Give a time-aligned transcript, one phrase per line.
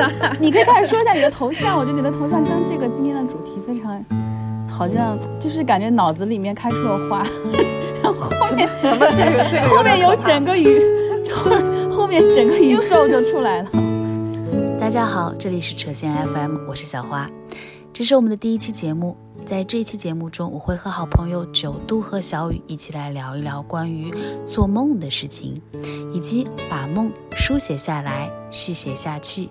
[0.40, 4.04] 你可以开始说一下你的头像，我觉得你的头像跟这个今天的主题非常，
[4.68, 7.22] 好像就是感觉脑子里面开出了花，
[8.02, 10.80] 然后后面什么这个这个后面有整个宇，
[11.90, 13.70] 后面整个宇宙就出来了。
[14.78, 17.30] 大家好，这里是扯线 FM，我是小花，
[17.92, 19.16] 这是我们的第一期节目。
[19.44, 24.14] 在这一期节目中，我会和好朋友九度和小雨一起来聊一聊关于
[24.46, 25.60] 做梦的事情，
[26.12, 29.48] 以及把梦书写下来、续写下去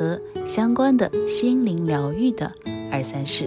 [0.00, 2.50] 和相关的心灵疗愈的
[2.90, 3.46] 二三事。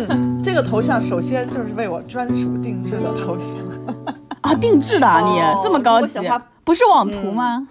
[0.00, 3.56] 嗯，这个头像首先就是为我专属定制的头像
[4.42, 6.18] 啊，定制的啊，你这么高级，
[6.64, 7.68] 不是网图吗？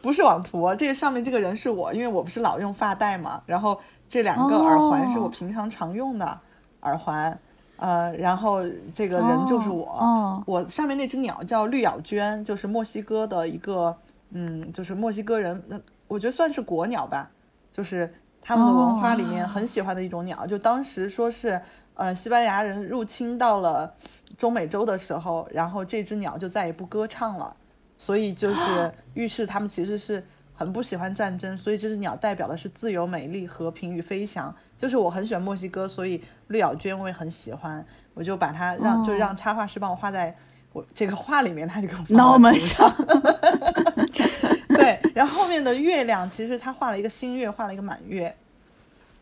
[0.00, 6.40] 不是网图，这个上面这个人是我，因为我不是老用发带嘛，然后这两个耳环是我平常常用的
[6.80, 7.38] 耳环，
[7.76, 8.62] 呃，然后
[8.94, 13.96] 这个人就是我，我上面那只鸟叫绿咬鹃，就是墨西哥的一个，
[14.30, 17.30] 嗯，就是墨西哥人，那我觉得算是国鸟吧，
[17.70, 21.60] 就是他们的文化里面很喜欢的一种鸟，就当时说是，
[21.94, 23.94] 呃，西班牙人入侵到了
[24.36, 27.56] 中美洲的时候，然后这只鸟就再也不歌唱了。
[27.98, 30.22] 所以就是预示他们其实是
[30.52, 34.54] 很不喜欢战争，所以这只鸟代表的是自由、美丽、和平与飞翔。
[34.78, 40.34] 就是我很喜欢墨西哥，所以绿咬鹃我也很喜欢，我就把它让就让插画师帮我画在
[40.72, 42.92] 我这个画里面，他就给我脑门上。
[44.68, 48.34] 对，然后后面的月亮其实他画了一个新月，画了一个满月。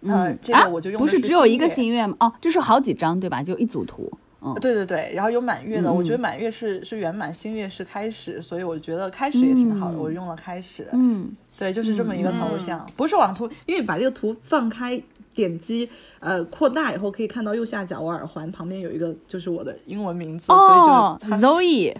[0.00, 2.16] 嗯，这个我就用不是只有一个新月吗？
[2.20, 3.42] 哦，这是好几张对吧？
[3.42, 4.10] 就一组图。
[4.46, 10.86] 嗯对对对，然后有满月的，我觉得满月是是圆满，新月是开始，所以我觉得开始也挺好的，我用了开始。
[10.92, 15.02] 嗯，对，就是这么一个头像，不是网图，因为把这个图放开，
[15.34, 15.88] 点击
[16.20, 21.94] 呃扩大以后，可以看到右下角我耳环旁边有一个就是我的英文名字，所以就 Zoe，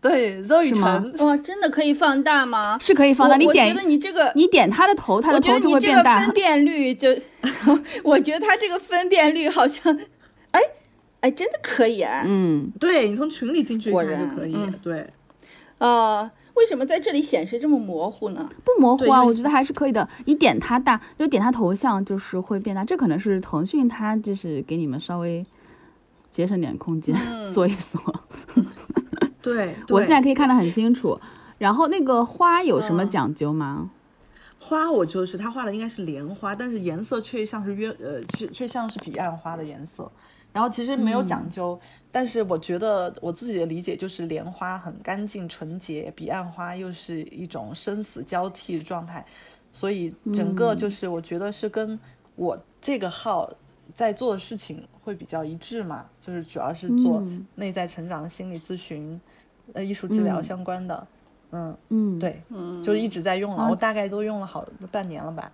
[0.00, 2.78] 对 Zoe 陈，哇，真的可以放大吗？
[2.80, 6.20] 是可以放大，你点，我觉得你这个，你点他的头，他的头就会变大。
[6.20, 7.16] 分辨率就，
[8.04, 9.98] 我觉得他这个分辨率好像。
[11.20, 12.22] 哎，真的可以啊！
[12.24, 14.54] 嗯，对你从群里进去看就可以。
[14.80, 15.04] 对，
[15.78, 18.48] 呃，为什么在这里显示这么模糊呢？
[18.64, 20.08] 不模糊啊，我觉得还是可以的。
[20.24, 22.84] 你点它大，就点它头像，就是会变大。
[22.84, 25.44] 这可能是腾讯它就是给你们稍微
[26.30, 27.14] 节省点空间，
[27.46, 28.00] 缩一缩。
[29.42, 31.18] 对，我现在可以看得很清楚。
[31.58, 33.90] 然后那个花有什么讲究吗？
[34.58, 40.10] 花我就是他画的应该是莲花，但是颜色却像是约呃，却却像是彼岸花的颜色。
[40.52, 41.78] 然后其实没有讲究，
[42.10, 49.22] 但是我觉得我自己的理解就是莲花很干净纯洁，彼岸花又是一种生死交替的状态，
[49.70, 52.00] 所以整个就是我觉得是跟
[52.36, 53.52] 我这个号
[53.94, 57.22] 在做的事情会比较一致嘛，就是主要是做
[57.56, 59.20] 内在成长、心理咨询、
[59.74, 61.15] 呃艺术治疗相关的，嗯
[61.50, 61.76] 嗯。
[61.88, 62.18] 嗯。
[62.18, 62.82] 对，嗯。
[62.82, 65.50] 就一直在用了，我大概都用了好半年了吧。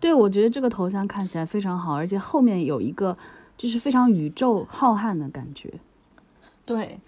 [0.00, 3.16] 对，我觉得这个头像看起来非常好，而且后面有一个。
[3.58, 5.68] 就是非常宇宙浩瀚的感觉，
[6.64, 7.00] 对，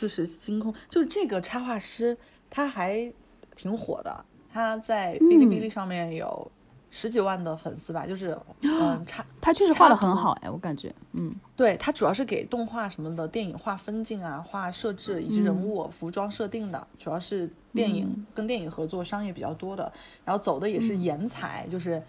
[0.00, 2.16] 就是星空，就是这个插画师
[2.48, 3.12] 他还
[3.54, 6.50] 挺火的，他在哔哩哔哩上面有
[6.90, 19.90] 十几万的粉丝吧，就是 嗯差他确实画的很好哎，我感觉，嗯，对他主要是给动画什么的电影画分镜啊、画设置以及人物服装设定的，主要是电影跟电影合作商业比较多的，
[20.24, 22.02] 然后走的也是岩彩，就是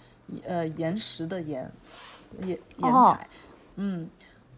[0.45, 1.71] 呃岩石的岩
[2.41, 3.27] 岩岩彩。
[3.75, 4.09] 嗯，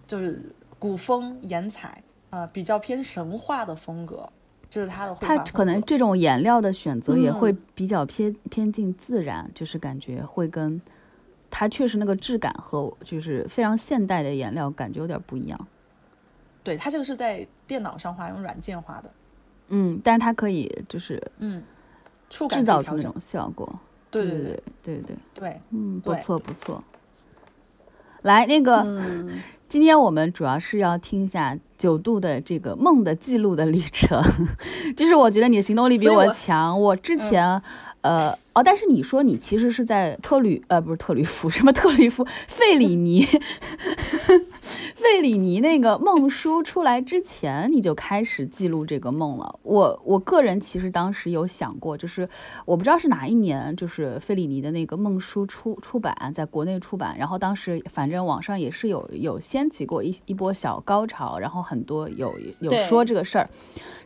[0.07, 0.41] 就是
[0.79, 4.27] 古风岩彩，呃，比较偏神话的风格，
[4.71, 5.37] 这是他的绘画。
[5.37, 10.81] 他可能这种颜料的选择也会比较偏偏近自然，就是感觉会跟
[11.49, 15.67] 他确实那个质感和就是非常现代的颜料感觉有点不一样。
[16.63, 19.11] 对他这个是在电脑上画，用软件画的。
[19.67, 21.61] 嗯，但是它可以就是嗯，
[22.29, 23.79] 制造出那种效果。
[24.09, 26.83] 对对对对对对，嗯，不错不错。
[28.23, 28.85] 来，那个，
[29.67, 34.21] 今天我们主要是要听一下九度的这个梦的记录的旅程，
[34.95, 37.59] 就是我觉得你的行动力比我强，我之前。
[38.01, 43.23] 呃哦，但是你说你其实是在特吕呃不是特吕弗什么特吕弗费里尼，
[44.95, 49.59] 费里尼那个梦书出来之前你就开始记录这个梦了。
[49.63, 52.27] 我我个人其实当时有想过，就是
[52.65, 63.49] 我不知道是哪一年，就是费里尼的那个梦书出出版在国内出版，然后当时反正网上也是有有掀起过一一波小高潮，然后很多有有说这个事儿，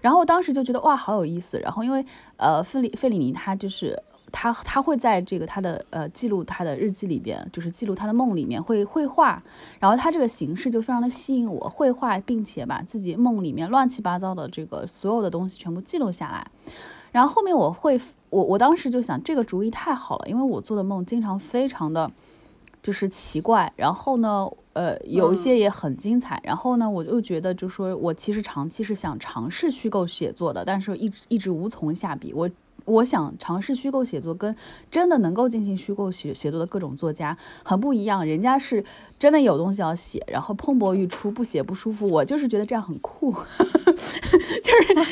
[0.01, 2.06] 然后当时就觉得哇好有意思，然后因为
[2.38, 4.01] 呃费里费里尼他就是。
[4.37, 9.41] 他他会在这个他的呃记录他的日记里边，就是记录他的梦里面会绘画，
[9.79, 16.45] 然后他这个形式就非常的吸引我，绘画并且把自己梦里面乱七八糟的这个所有的东西全部记录下来，
[17.13, 17.97] 然后后面我会
[18.29, 22.11] 我我当时就想这个主意太好了，因为我做的梦经常非常的
[22.83, 24.49] 就是奇怪，然后呢。
[24.75, 26.37] 呃，有一些也很精彩。
[26.43, 32.33] 然后呢，我就觉得，就说我其实长期是想尝试虚构写作的，但是一直一直无从下笔。
[32.33, 32.49] 我
[32.85, 34.55] 我想尝试虚构写作，跟
[34.89, 38.25] 真的能够进行虚构写写作的各种作家很不一样。
[38.25, 38.83] 人家是
[39.19, 42.07] 真的有东西要写，然后蓬勃欲出，不写不舒服。
[42.07, 45.03] 我就是觉得这样很酷， 就是觉得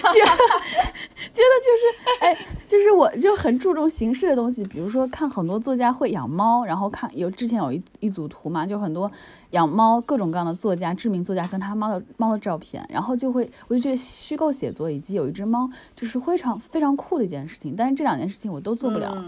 [1.32, 1.84] 觉得就是
[2.22, 2.38] 哎，
[2.68, 4.64] 就是我就很注重形式的东西。
[4.66, 9.12] 比如说看很多作家会养猫，然后看有之前有一一组图嘛，就很多。
[9.54, 17.76] 养猫，各种各样的作家，知名作家跟他猫的猫的照片，然后就会，我就觉得虚构写作以及有一只猫，就是非常非常酷的一件事情。
[17.76, 19.24] 但是这两件事情我都做不了。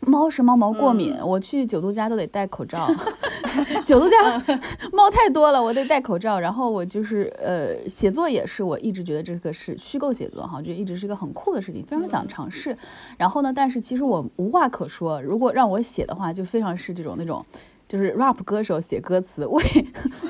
[0.00, 2.88] 猫是猫毛过敏，我去九度家都得戴口罩。
[3.84, 4.16] 九度家
[4.92, 6.38] 猫太多了，我得戴口罩。
[6.38, 12.76] 然后我就是呃，写作也是，我一直觉得这个是虚构写作哈，就一直是一个很酷的事情，非常想尝试。
[13.16, 15.20] 然后呢，但是其实我无话可说。
[15.20, 17.44] 如果让我写的话，就非常是这种那种。
[17.88, 19.64] 就是 rap 歌手写歌词为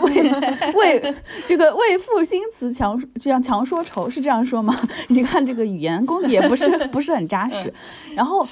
[0.00, 0.30] 为
[0.74, 1.14] 为
[1.44, 4.74] 这个为赋新词强这样强说愁是这样说吗？
[5.08, 7.72] 你看这个语言功底也不是不是很扎实。
[8.14, 8.46] 然后，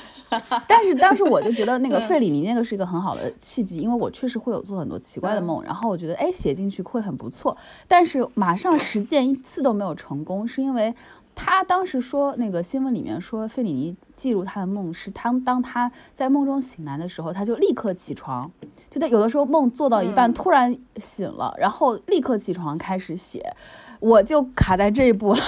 [0.66, 7.56] 但是当时我就觉得那个费里尼那个是一个很好的契机，因为我确实会有做很多奇怪的梦，然后我觉得哎写进去会很不错。
[7.86, 10.92] 但是马上实践一次都没有成功，是因为。
[11.36, 18.50] 他当时说，那个新闻里面说，费里尼记录他的梦是，他当他在梦中醒来的时候，他就立刻起床，
[18.90, 23.54] 就在有的时候梦做到一半突然醒了，然后立刻起床开始写，
[24.00, 25.40] 我就卡在这一步了。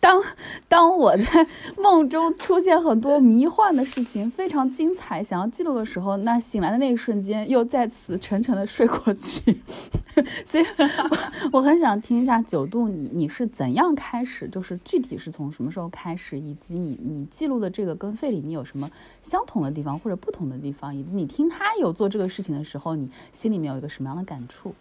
[0.00, 0.20] 当
[0.68, 1.46] 当我在
[1.78, 9.60] 梦中出现很多迷幻的事情，非常精彩，想要记录的时候，那醒来的那一瞬间又再次沉沉的睡过去。
[10.44, 10.64] 所以，
[11.52, 18.90] 我很想听一下九度，你你是怎样开始，就是具体是从什么时候开始，以及你你记录的这个跟费里尼有什么
[19.22, 24.74] 相同的地方或者不同的地方，以及你听他有做这个事情的时候，你心里面有一个什么样的感触？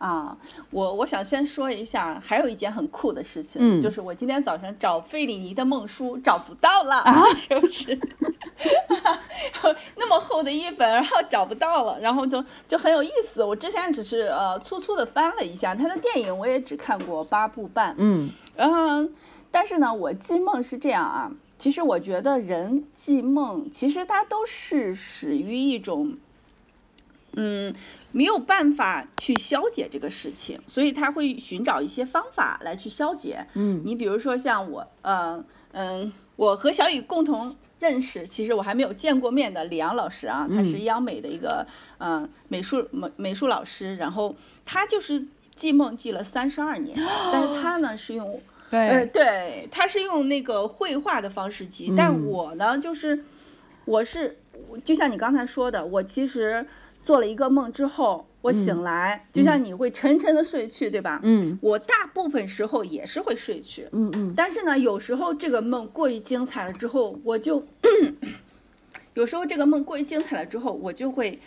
[0.00, 0.34] 啊，
[0.70, 7.04] 我我想先说一下，还有一件很酷的事情，就是我今天早上找费里尼的梦书找不到了，
[7.36, 7.98] 是不是？
[9.96, 13.44] 那么厚的一本，然后找不到了，然后就就很有意思。
[13.44, 19.06] 我之前只是呃粗粗的翻了一下他的电影，我也只看过八部半，嗯，然后
[19.50, 26.16] 但是呢，我记梦是这样啊，其实我觉得人记梦，其实它都是始于一种，
[27.34, 27.74] 嗯。
[28.12, 33.46] 没有办法去消解这个事情，所以他会寻找一些方法来去消解。
[33.54, 41.64] 嗯，你比如说像我，嗯嗯，我和小雨共同认识，其实我还没有见过面的李阳老师啊，他是央美的一个
[41.98, 44.34] 嗯美术美美术老师，然后
[44.64, 45.24] 他就是
[45.54, 46.98] 记梦记了三十二年，
[47.32, 48.40] 但是他呢是用，
[48.70, 53.24] 对对，他是用那个绘画的方式记，但我呢就是
[53.84, 54.38] 我是
[54.84, 56.66] 就像你刚才说的，我其实。
[57.02, 61.20] 做了一个梦之后，我醒来，就像你会沉沉的睡去，对吧？
[61.22, 63.88] 嗯，我大部分时候也是会睡去。
[63.92, 64.34] 嗯嗯。
[64.36, 67.64] 但是呢，有时候这个梦过于精彩了之后，我就，
[69.14, 71.38] 有时候这个梦过于精彩了之后，我就会。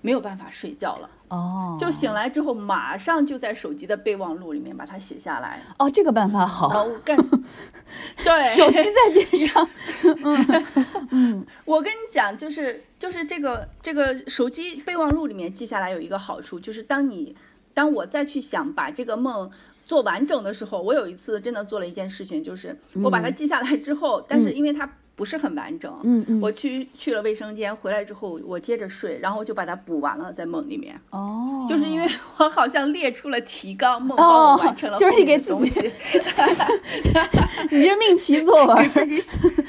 [0.00, 6.84] 没有办法睡觉了哦，就醒来之后马上就在手机的备忘录里面把它写下来哦，这个办法好。
[6.84, 7.16] 我跟
[8.22, 9.68] 对，手机在边上。
[10.22, 10.64] 嗯
[11.10, 17.36] 嗯，我跟你讲，就是就是这个这个手机备忘录里面记下来有一个好处，就是当你
[17.74, 19.50] 当我再去想把这个梦
[19.84, 24.90] 做完整的时候，我有一次真的做了一件事情，就是我把它记下来之后，但是因为它。
[25.16, 31.00] 不是很完整，嗯嗯，我去去了卫生间，回来之后我接着睡，然后就把它补完了，在梦里面。
[31.10, 34.98] 哦，就是因为我好像列出了提纲，梦帮我完成了。
[34.98, 35.70] 就是你给自己，
[37.70, 39.22] 你这命题作文， 给自己，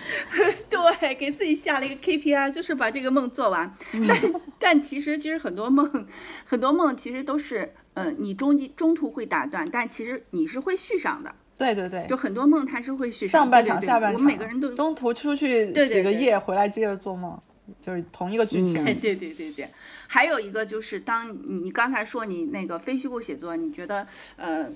[0.70, 3.72] 对，给自己下了一个 KPI，就是把这个梦做完。
[4.08, 4.18] 但
[4.58, 6.08] 但其实其实很多梦，
[6.46, 11.32] 很多梦其实都是，嗯，你中间中途会打断，但其实你是会续上的。
[11.58, 17.40] 对对对，就很多梦它是会续上半场、下半场，我们每个人都中途出去洗个夜，回来接着做梦，
[17.80, 18.84] 就是同一个剧情。
[18.84, 19.70] 对对对对，
[20.06, 24.70] 还有一个就是当你你刚才说你那个非虚构写作，你觉得呃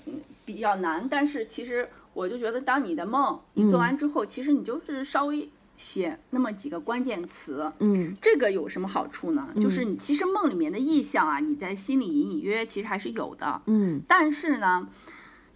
[0.46, 9.50] 比较难，但是其实我就觉得当你的梦你做完之后，其实你就是稍微写那么几个关键词，嗯，这个有什么好处呢？
[9.62, 14.88] 就是你其实梦里面的意象啊，你在心里隐隐约约其实还是有的，嗯，但是呢。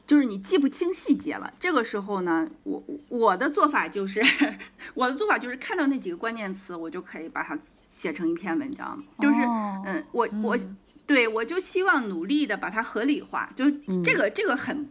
[0.06, 1.54] 就是你记不清细节了。
[1.60, 4.22] 这个时候呢，我我的做法就是，
[4.94, 7.58] 我的做法就是看到那几个关键词，我就可以把它
[7.88, 9.02] 写成一篇文章。
[9.20, 9.40] 就是，
[9.86, 10.58] 嗯，我我
[11.06, 14.90] 对我就希望努力的把它合理化，就是这个这个很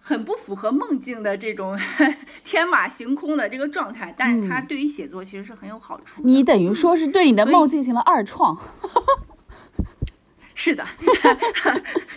[0.00, 1.78] 很不符合梦境的这种
[2.44, 6.20] 天马行空的这个状态，但是它对于写作其实是很有好处。
[6.24, 8.56] 你等于说是对你的梦进行了二创。
[10.54, 10.86] 是的，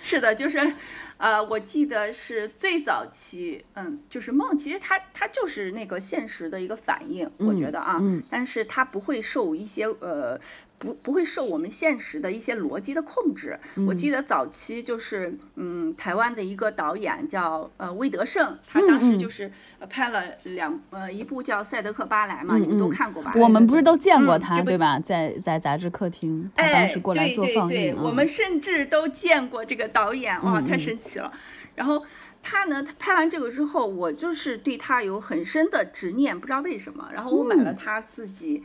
[0.01, 0.75] 是的，就是。
[1.19, 10.39] 呃，我记得是最早期，嗯，就是梦，其实它它就是那个现实的一个反应，我觉得啊，但是它不会受一些呃。
[10.79, 13.59] 不不会受我们现实的一些逻辑的控制。
[13.85, 19.51] 我记得早期就是，嗯，台湾的一个导演叫呃魏德胜，他当时就是
[19.89, 23.33] 拍了两呃一部叫《赛德克巴莱》嘛，你们都看过吧？
[23.35, 24.97] 我们不是都见过他对吧？
[24.99, 27.95] 在在杂志客厅，他当时过来做放映。
[28.01, 31.29] 我们甚至都见过这个导演，哇，太神奇了。
[31.75, 32.01] 然后
[32.41, 37.09] 他呢，他拍完这个之后，我就是对他有很深的执念，不知道为什么。
[37.13, 38.63] 然后我买了他自己。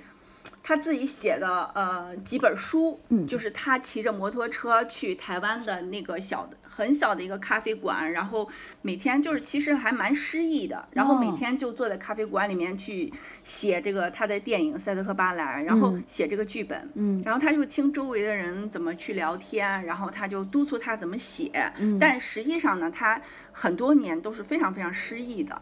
[0.67, 8.49] 他自己写的呃几本书，嗯，就是他骑着摩托车去台湾的那个小的很小的一个咖啡馆，然后
[8.81, 23.21] 每天就是其实还蛮诗意的，然后每天就坐在咖啡馆里面去写这个他的电影《赛德克巴莱》，然后写这个剧本，嗯，然后他就听周围的人怎么去聊天，然后他就督促他怎么写，嗯，但实际上呢，他
[23.53, 25.61] 很多年都是非常非常失意的，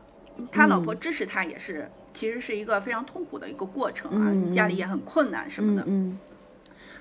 [0.53, 1.91] 他老婆支持他也是。
[2.15, 5.85] 其实是一个非常痛苦的一个过程啊，家里也很困难什么的。
[5.87, 6.19] 嗯，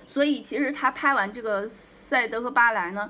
[0.05, 3.09] 所以其实他拍完这个《赛德和巴莱》呢，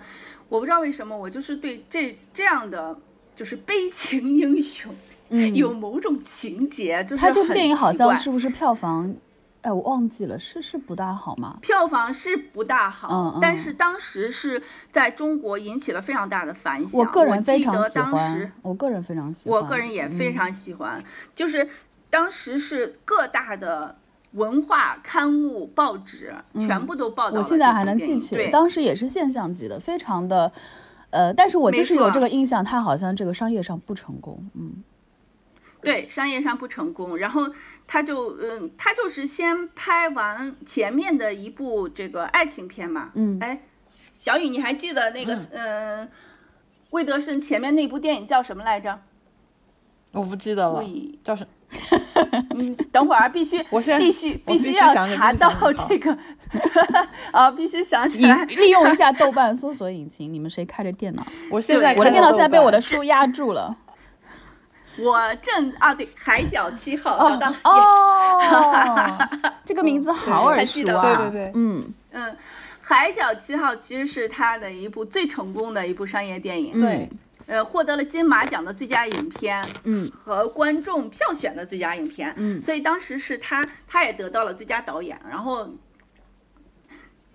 [0.49, 2.99] 我不知道为什么，我就是对这这样的
[3.35, 4.93] 就是悲情英雄，
[5.55, 7.03] 有某种情节。
[7.03, 9.15] 就是他这部电影好像是不是票房？
[9.61, 11.59] 哎，我忘记了，是是不大好吗？
[11.61, 14.59] 票房是不大好，但是当时是
[14.91, 16.99] 在中国引起了非常大的反响。
[16.99, 21.03] 我个人非常喜欢，我个人非常喜欢，我个人也非常喜欢，
[21.35, 21.69] 就是。
[22.11, 23.97] 当时是各大的
[24.33, 30.51] 文化刊物、报纸全部都报道我现在还能记起来，当时也是现象级的，非常的，
[31.09, 34.83] 呃，但是我就是有这个印象，他好像这个商业上不成功，嗯，
[35.81, 37.41] 对，商业上不成功，然后
[37.87, 43.63] 他就，嗯，他就是先拍完前面的一部这个爱情片嘛，嗯，哎，
[44.17, 46.09] 小雨，你还记得那个，嗯，
[46.91, 48.99] 魏德胜前面那部电影叫什么来着？
[50.11, 50.83] 我不记得了，
[51.23, 51.47] 叫什？
[52.55, 55.51] 嗯，等会儿必须，我现在必须必须要查到
[55.87, 56.17] 这个
[57.31, 60.31] 啊，必须想起来，利用一下 豆瓣搜索引擎。
[60.31, 61.25] 你们谁开着电脑？
[61.49, 63.75] 我现在我的电脑现在被我的书压住了。
[64.97, 69.17] 我正啊，对，海角七号找到哦，
[69.63, 71.01] 这个名字好耳熟啊！
[71.01, 72.35] 对对对，嗯嗯，
[72.81, 77.09] 海角七号其实是他的一部最成功的一部商业电影，对。
[77.51, 85.19] 呃，获得了金马奖的最佳影片，嗯，和观众票选的最佳影片，嗯，所以当时是他，他也得到了最佳导演。
[85.29, 85.69] 然后，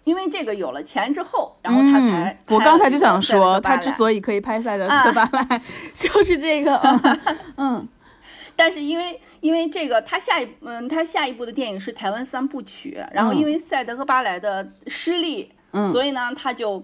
[0.04, 5.58] 因为这个有了钱之后，然后他才，我刚才就想说，他之所以可以拍《赛德克巴莱》，
[5.92, 6.80] 就是这个，
[7.58, 7.86] 嗯，
[8.56, 16.82] 但是因为因为这个，他下一嗯，他下一部的电影是台湾三部曲，然后因为《赛德克巴莱》的失利，嗯，所以呢，他就。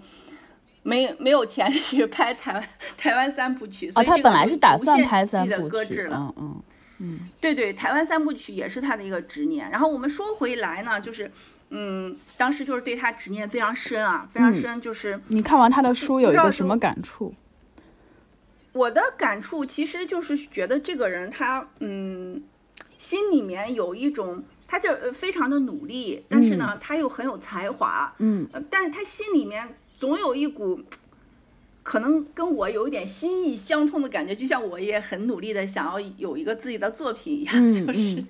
[0.84, 6.62] 没没有钱去拍台湾台湾三部曲，所以他本来是打算拍三部曲，嗯嗯
[6.98, 9.70] 嗯，对对，台湾三部曲也是他的一个执念。
[9.70, 11.30] 然后我们说回来呢，就是
[11.70, 14.80] 嗯，当时就是对他执念非常深啊，非常深。
[14.80, 17.32] 就是你看完他的书有一个什么感触？
[18.72, 22.42] 我的感触其实就是觉得这个人他嗯，
[22.98, 29.76] 心里面有一种，他就非常的努力，但是呢，他又很有才华，嗯，但是他心里面。
[30.02, 30.80] 总有一股
[31.84, 37.54] 可能跟我有一点心意相通的感觉，就像我也很努力的想要有一个自己的作品一样。
[37.68, 38.24] 就是，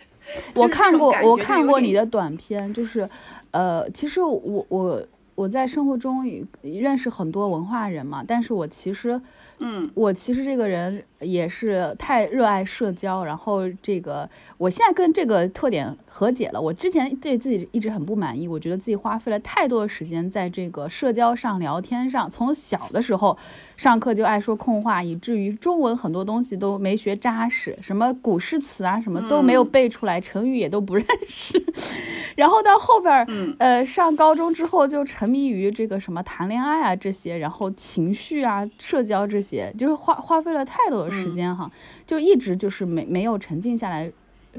[0.56, 3.06] 我看过，我看过你的短片，就是，
[3.50, 6.24] 呃，其实我我我在生活中
[6.62, 9.20] 认识很多文化人嘛，但是我其实。
[9.60, 16.60] 嗯，我其实这个人也是太热爱社交，然后这个我现在跟这个特点和解了。
[16.60, 23.36] 我之前对自己一直很不满意，我觉得自己花费了太多的时间在这个社交上、聊天上，从小的时候。
[23.78, 31.64] 上课就爱说空话，以至于中文很多东西都没学扎实，什么古诗词啊，什么都没有背出来，成语也都不认识。
[32.34, 33.24] 然后到后边儿，
[33.58, 41.70] 呃，上高中之后就沉迷于这个什么谈恋爱啊这些，然后情绪啊、社交这些，就是花花费了太多的时间哈，
[42.04, 44.10] 就一直就是没没有沉静下来，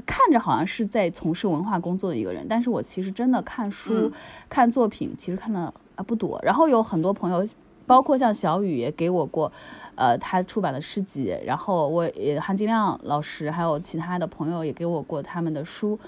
[0.06, 4.10] 看着好像是在从事文化工作的一个人，但是我其实真的看书、
[4.48, 5.60] 看作品，其实看的
[5.96, 6.40] 啊不多。
[6.42, 7.46] 然后有很多朋友。
[7.90, 9.50] 包括像小雨也给我过，
[9.96, 15.98] 呃，他出版的诗集，然后我也韩金亮老师还有其他的朋友也给我过他们的书，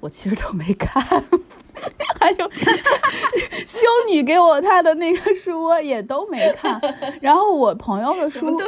[0.00, 1.02] 我其实都没看，
[2.18, 2.50] 还有
[3.66, 6.80] 修女给我他的那个书我也都没看，
[7.20, 8.58] 然后我朋友的书。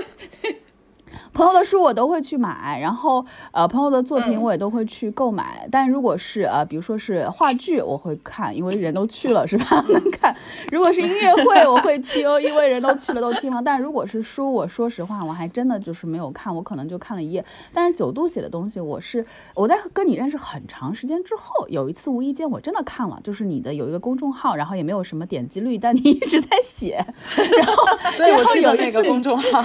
[1.38, 5.68] 朋友的书我都会去买，然后呃，朋友的作品我也都会去购买。
[5.70, 9.80] 但如果是呃，比如说是话剧，我会看，因为人都去了是吧？
[9.88, 10.34] 能看。
[10.72, 13.62] 如果是音乐会，我会听，因为人都去了都听了。
[13.64, 17.44] 但如果是书，我说实话，我还真的就是没有看，我可能就看了一页。
[17.72, 26.96] 但是九度写的东西，我是我在跟你认识很长时间之后，有一次无意间我真的看了，就是你的有一个公众号，然后也没有什么点击率，但你一直在写。
[27.36, 27.84] 然后
[28.16, 29.62] 对我记得那个公众号。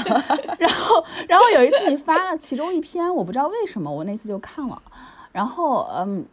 [0.60, 1.62] 然后然后有。
[1.63, 4.82] 有一次你发了其中一篇，我不知道为什么，我那次就看了，
[5.32, 6.25] 然后嗯，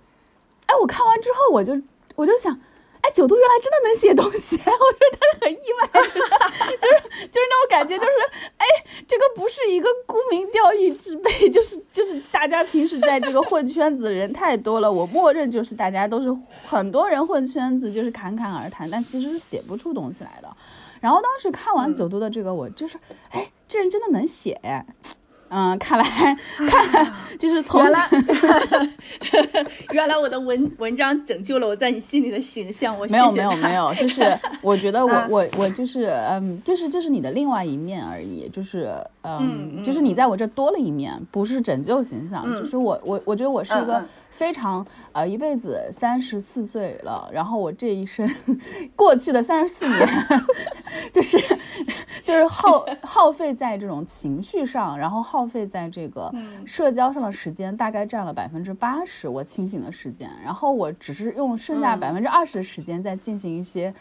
[0.67, 1.81] 哎，我看完之后我就
[2.17, 2.53] 我就想，
[3.01, 8.11] 哎，九度原来真的能写东西， 我觉得很意外， 就是就是那种感觉，就是
[8.57, 8.67] 哎，
[9.07, 16.29] 这个不是一个沽名钓誉之辈， 就是就是大家平时在这个混圈子的人太多了，我默认就是大家都是
[16.67, 20.49] 很多人混圈子，就是侃侃而谈，但其实是写不出东西来的。
[21.01, 22.99] 然后当时看完九度的这个，我就是
[23.31, 24.61] 哎，这人真的能写。
[25.51, 26.05] 嗯，看来
[26.69, 28.09] 看来就是从原来
[29.93, 34.23] 原来我的文文章拯救了我在你心里的形象，我没有没有没有，就是
[34.63, 44.05] 我觉得我我我就是嗯，就是这是你的另外一面而已，就是嗯，就是你在我这多了一面，不是拯救形象，就是我我我觉得我是一个。
[44.31, 48.27] 非常呃，一辈子三十四岁了，然后我这一生
[48.95, 50.09] 过去的三十四年，
[51.13, 51.39] 就是
[52.25, 56.33] 就是耗耗费在这种情绪上，然后耗费在这个
[56.67, 63.93] 社交上的时间，大概占了百分之八十我清醒的时间，然后我只是用剩下百分之二十的时间在进行一些，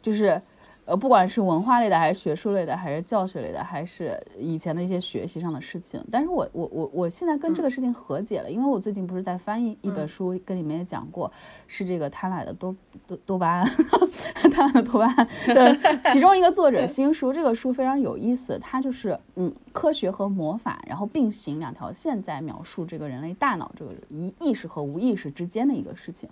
[0.00, 0.40] 就是。
[0.88, 11.30] 呃，不管是文化类的，还是学术类的，还是教学类的，还是以前的一些学习上的事情，但是我我我我现在跟这个事情和解了，因为我最近不是在翻译一本书，跟你们也讲过，
[11.66, 12.74] 是这个贪婪的多
[13.06, 13.66] 多多巴胺，
[14.50, 15.76] 贪婪的多巴胺的
[16.10, 26.26] 其中一个作者 新书，这个书非常有意思，它就是嗯，科学和魔法，然后并行两条线在描述这个人类大脑这个意意识和无意识之间的一个事情。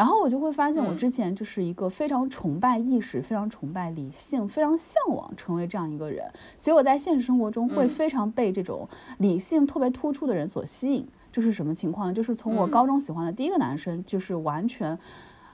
[0.00, 6.24] 然后我就会发现，我之前就是一个非常崇拜意识、非常崇拜理性、非常向往成为这样一个人，
[6.56, 11.06] 所以我在现实生活中会非常被这种理性特别突出的人所吸引。
[11.30, 12.14] 就是什么情况呢？
[12.14, 14.98] 就是从我高中喜欢的第一个男生，就是完全、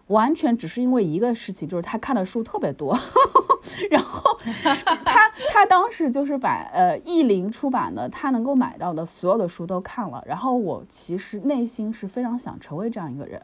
[0.07, 2.97] 完全只是因为一个事情，就是他看的书特别多，
[3.91, 4.39] 然后
[5.05, 13.43] 他他当时就是把呃译林出版的他能够买到的所有的书都看了，然后我其实内心是非常想成为这样一个人。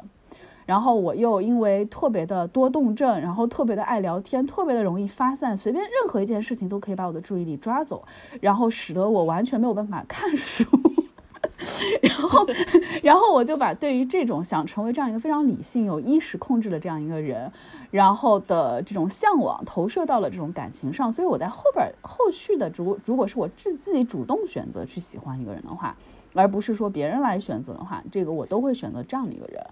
[0.72, 8.02] 然后我又因为特别的多动症，然后特别的爱聊天，特别的容易发散，随便任何一件事情都可以把我的注意力抓走，
[8.40, 10.64] 然后使得我完全没有办法看书。
[12.00, 12.46] 然后，
[13.04, 17.52] 然后我就把对于这种想成为这样一个非常理性、有意识控制的这样一个人，
[17.90, 21.12] 然后的这种向往投射到了这种感情上。
[21.12, 25.94] 所以我在后边后续的，如如果是我自自己主动选择去喜欢一个人的话，
[26.32, 29.62] 而不是说别人来选择的话，这个我都会选择这样的一个人。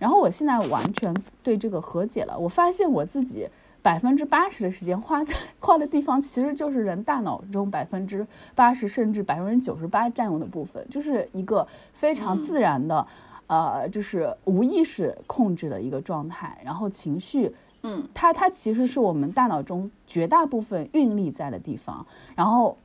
[0.00, 2.36] 然后我现在完全对这个和解了。
[2.36, 3.46] 我发现我自己
[3.82, 13.06] 百分之八十的时间花在花的地方，其实就是人大脑中百分之八十甚至百分之九十八占用的部分，就是一个非常自然的，
[13.46, 16.58] 呃，就是无意识控制的一个状态。
[16.64, 22.04] 然后情绪，嗯，它它其实是我们大脑中绝大部分运力在的地方。
[22.34, 22.76] 然后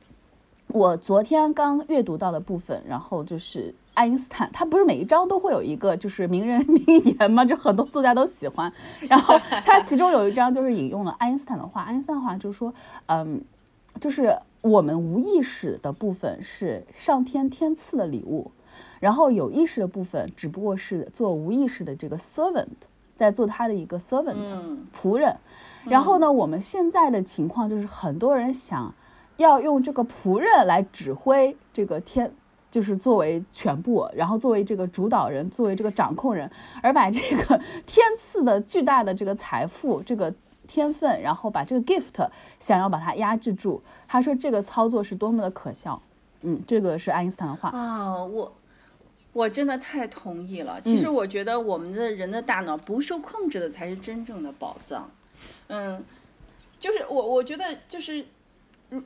[0.68, 3.74] 我昨天刚阅读到的部分，然后就是。
[3.96, 7.42] 爱因斯坦，他不是每一章都会有一个就是名人 名言吗？
[7.42, 8.70] 就很多作家都喜欢。
[9.08, 12.74] 然后 他其中有一章就是引用了爱因斯坦的话，爱因斯坦的话就是说，
[13.06, 13.40] 嗯，
[13.98, 18.50] 就是我们无意识的部分是上天天赐的礼物，
[19.00, 22.66] 然后有意识的部分只不过是做无意识的这个 servant，
[23.14, 24.36] 在做他的一个 servant
[24.94, 25.34] 仆人。
[25.84, 28.94] 然后呢，我们现在的情况就是很多人想
[29.36, 32.32] 要用这个仆人来指挥这个天。
[32.68, 36.50] 就是作为全部，然后作为这个主导人，作为这个掌控人，
[36.82, 40.34] 而把这个 天赐的巨大的这个财富、这个
[40.66, 42.28] 天分，然后把这个 gift
[42.60, 43.80] 想要把它压制住。
[44.06, 46.02] 他说这个操作是多么的可笑。
[46.42, 48.52] 嗯，这个是爱因斯坦的话啊，我
[49.32, 50.78] 我真的太同意了。
[50.82, 55.08] 其实我觉得我们的人的大脑不受控制的才是真正的宝藏。
[55.68, 56.04] 嗯，
[56.78, 58.26] 就是我我觉得就是。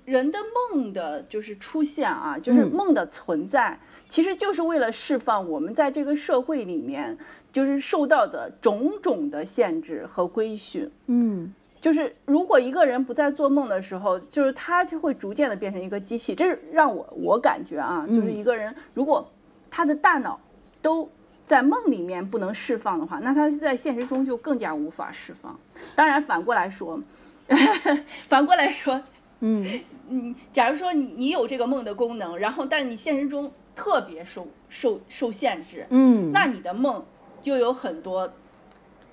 [0.04, 0.38] 人的
[0.72, 7.16] 梦的就是出现啊，就是梦的存在，其实就是为了释放我们在这个社会里面
[7.52, 10.90] 就是受到的种种的限制和规训。
[11.06, 16.34] 嗯，就是如果一个人不在做梦的时候，就是他就会逐渐的变成一个机器。
[16.34, 19.30] 这是让我我感觉啊，就是一个人如果
[19.70, 20.38] 他的大脑
[20.82, 21.08] 都
[21.46, 25.58] 在梦里面不能释放的话，那他在现实中就更加无法释放。
[25.96, 27.00] 当然反过来说，
[28.28, 29.00] 反过来说，
[29.40, 29.80] 嗯。
[30.12, 37.04] 嗯，假如说你你有这个梦的功能，然后但你现实中特别受受受限制，嗯，那你的梦
[37.44, 38.32] 又有很多，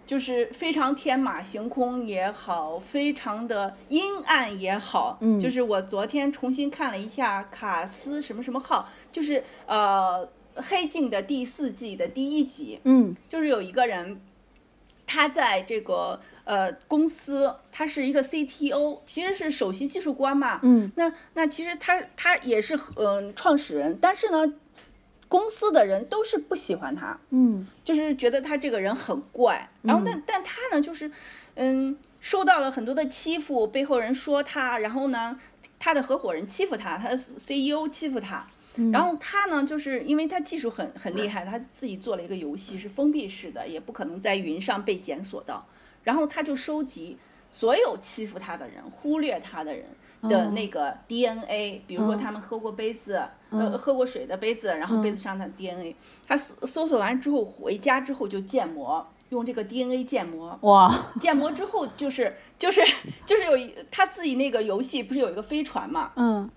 [0.08, 5.40] 就是非常天马行空也好，非常的阴暗也好，嗯。
[5.40, 10.28] 就是我昨天重新看了一下卡斯什么什么号，就是呃
[10.68, 13.16] 《黑镜》的第四季的第一集，嗯。
[13.30, 14.20] 就是有一个人，
[15.06, 20.62] 他在这个呃公司，他是一个 CTO，其实是首席技术官嘛。
[20.64, 24.54] 嗯那那其实他他也是嗯、创始人，但是呢，
[25.28, 29.70] 公司的人都是不喜欢他，嗯就是觉得他这个人很怪。
[29.82, 31.12] 然后但但他呢，就是
[31.56, 35.38] 嗯受到了很多的欺负，背后人说他，然后呢，
[35.78, 38.48] 他的合伙人欺负他，他的 CEO 欺负他。
[38.94, 45.66] 然后他呢，就是因为他技术很很厉害，他自己做了一个游戏是封闭式的，也不可能在云上被检索到。
[46.08, 47.18] 然后他就收集
[47.52, 49.84] 所有欺负他的人、忽略他的人
[50.22, 55.94] 的那个 DNA，、比如说他们喝过杯子，呃，喝过水的杯子，然后杯子上的 DNA，、
[56.26, 62.80] 他搜搜索完之后回家之后就建模，用这个 DNA 建模，哇， 建模之后就是就是
[63.26, 66.50] 就是有一他自己那个游戏不是有一个飞船嘛，嗯。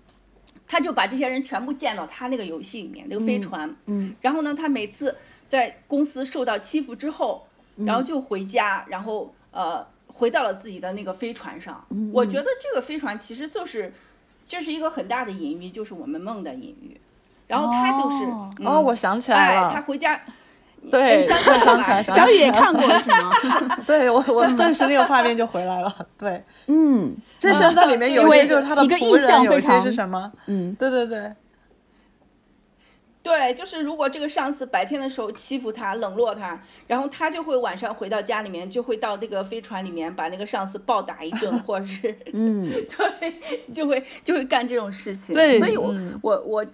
[0.67, 3.75] 他就把这些人全部建到他那个游戏里面，那个飞船。
[3.87, 4.15] 嗯。
[4.21, 11.83] 然后呢，他每次在公司受到欺负之后，然后就回家，然后呃回到了自己的那个飞船上。
[12.11, 13.93] 我觉得这个飞船其实就是
[14.47, 16.99] 这是一个很大的隐喻，就是我们梦的隐喻。
[17.47, 20.19] 然后他就是哦嗯哦，我想起来哎，了，他回家。
[20.89, 23.77] 对，你想起我来了吧想起来，小雨也看过是吗？
[23.85, 25.95] 对我我 顿时那个画面就回来了。
[26.17, 30.31] 对，嗯这身在里面有因为些就是他的一个仆意象人，有些是什么？
[30.47, 31.31] 嗯对对对，
[33.23, 42.67] 对，就是如果这个上司白天的时候欺负他、冷落他，然后他就会晚上回到家里面，就会到那个飞船里面把那个上司暴打一顿，或者是 嗯
[43.19, 43.35] 对，
[43.73, 45.35] 就会就会干这种事情。
[45.35, 46.65] 对所以我、嗯我我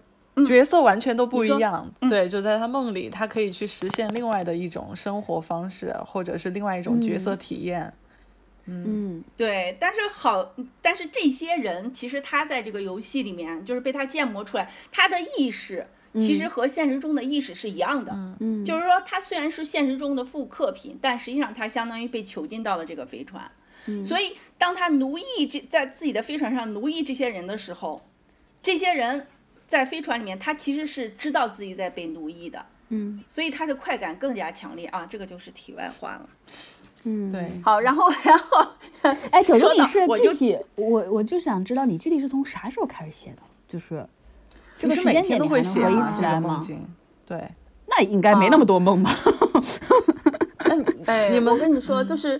[0.46, 1.92] 角色完全都不一样。
[2.10, 7.92] 对，就在他梦里，他可以去实现另外的一种生活方式，或者是另外一种角色体验。
[8.68, 15.88] 嗯对，但是好，但是这些人其实他在这个游戏里面就是被他建模出来，他的意识
[16.20, 18.12] 其实和现实中的意识是一样的。
[18.40, 23.50] 嗯，就是说，它虽然是现实中的复刻品，但实际上它相当于被囚禁到了这个飞船。
[24.04, 28.02] 所以，当他奴役这在自己的飞船上奴役这些人的时候，
[28.62, 29.28] 这些人
[29.66, 32.66] 在飞船里面，他其实是知道自己在被奴役的。
[32.90, 35.06] 嗯所以他的快感更加强烈啊！
[35.06, 36.30] 这个就是题外话了。
[37.04, 38.68] 嗯，对，好，然后，然后，
[39.32, 43.42] 哎，九说到六你是我就具体，我我就想知道你具体是从啥时候开始写的？
[43.68, 44.06] 就是
[44.78, 46.66] 这你是每个时间天都会点你还能回忆写吗？
[47.26, 47.52] 对。
[47.90, 49.12] 那应该没那么多梦吧？
[50.66, 52.40] 那你哎，你们我跟你说，就是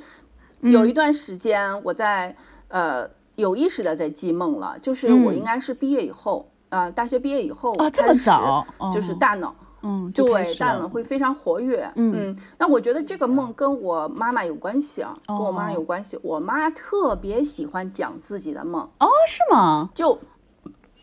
[0.60, 2.36] 有一段时间我在
[2.68, 9.56] 呃有意识的在记梦了，就是我应该是毕业以后，啊，大学毕业以后啊，这么开始早，就是哦大脑。
[9.84, 11.90] 嗯，对，大脑会非常活跃。
[11.96, 16.20] 嗯那我觉得这个梦跟我妈妈有关系啊，跟我妈哦有关系。
[16.22, 19.90] 我妈特别喜欢讲自己的梦，哦，是吗？
[19.94, 20.20] 就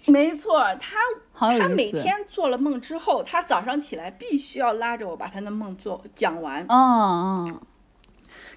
[0.07, 0.97] 没错，她
[1.35, 1.69] 好有意思。
[1.69, 6.65] 她每天做了梦之后，他早上起来必须要拉着我把他的梦做讲完。
[6.69, 7.61] 嗯嗯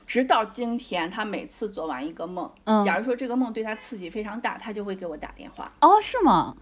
[0.05, 5.69] 直到今天，他每次做完一个梦，嗯假如说这个梦对他刺激非常大，他就会给我打电话。
[5.81, 6.55] 哦，是吗？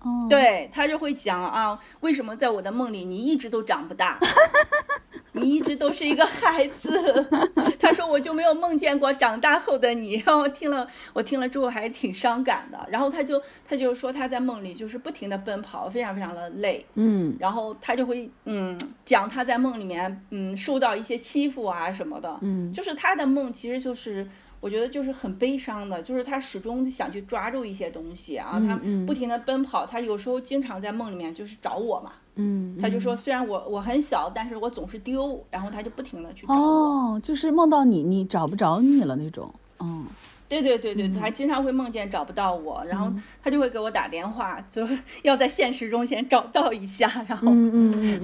[0.00, 4.18] 哦，对他就会讲啊，为什么在我的梦里你一直都长不大，
[5.32, 7.28] 你一直都是一个孩子。
[7.80, 10.14] 他说我就没有梦见过长大后的你。
[10.16, 12.86] 然后我听了，我听了之后还挺伤感的。
[12.90, 16.84] 然后他就他就说他在梦里就是不停的奔跑，非常非常的累。
[16.94, 24.28] 嗯然后他就会嗯讲他在梦里面嗯受到一些欺负啊什么的，嗯就是他的梦其实就是
[24.60, 29.06] 我觉得就是很悲伤的，就是他始终想去抓住一些东西啊，他嗯。
[29.06, 36.60] 不停的奔跑，他有时候经常在梦里面就是找我嘛，嗯，他就说虽然我我很小，但是我总是丢，然后他就不停的去找我。
[36.60, 39.52] 哦，就是梦到你，你找不着你了那种。
[39.80, 40.06] 嗯。
[40.48, 43.12] 对对对对，他经常会梦见找不到我，然后
[43.44, 44.88] 他就会给我打电话，就
[45.22, 47.52] 要在现实中先找到一下，然后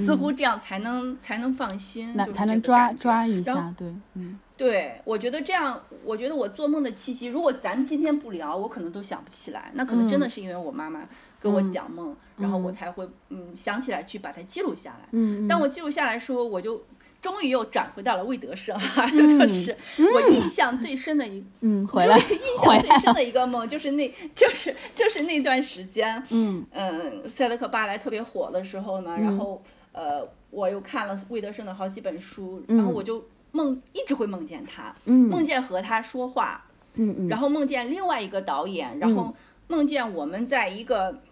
[0.03, 9.71] 似乎这样才能才能放心，才能抓抓一下，对，嗯对，我觉得这样，我觉得我做梦的气息，如果咱们今天不聊，我可能都想不起来。
[9.75, 11.07] 那可能真的是因为我妈妈
[11.41, 15.09] 跟我讲梦，然后我才会嗯想起来去把它记录下来。
[15.11, 16.85] 嗯，当我记录下来的时候，我就
[17.21, 19.75] 终于又转回到了魏德胜哈， 就是
[20.15, 26.65] 我印象最深的一嗯，回来，印象最深的一个梦就是那，就是就是那段时间，嗯。
[26.71, 29.61] 嗯，赛德克巴莱特别火的时候呢，然后
[29.93, 35.31] 呃，我又看了魏德胜的好几本书，然后我就梦一直会梦见他，嗯。
[35.31, 36.65] 梦见和他说话，
[36.95, 39.35] 嗯嗯，然后梦见另外一个导演，然后
[39.69, 41.23] 梦见我们在一个，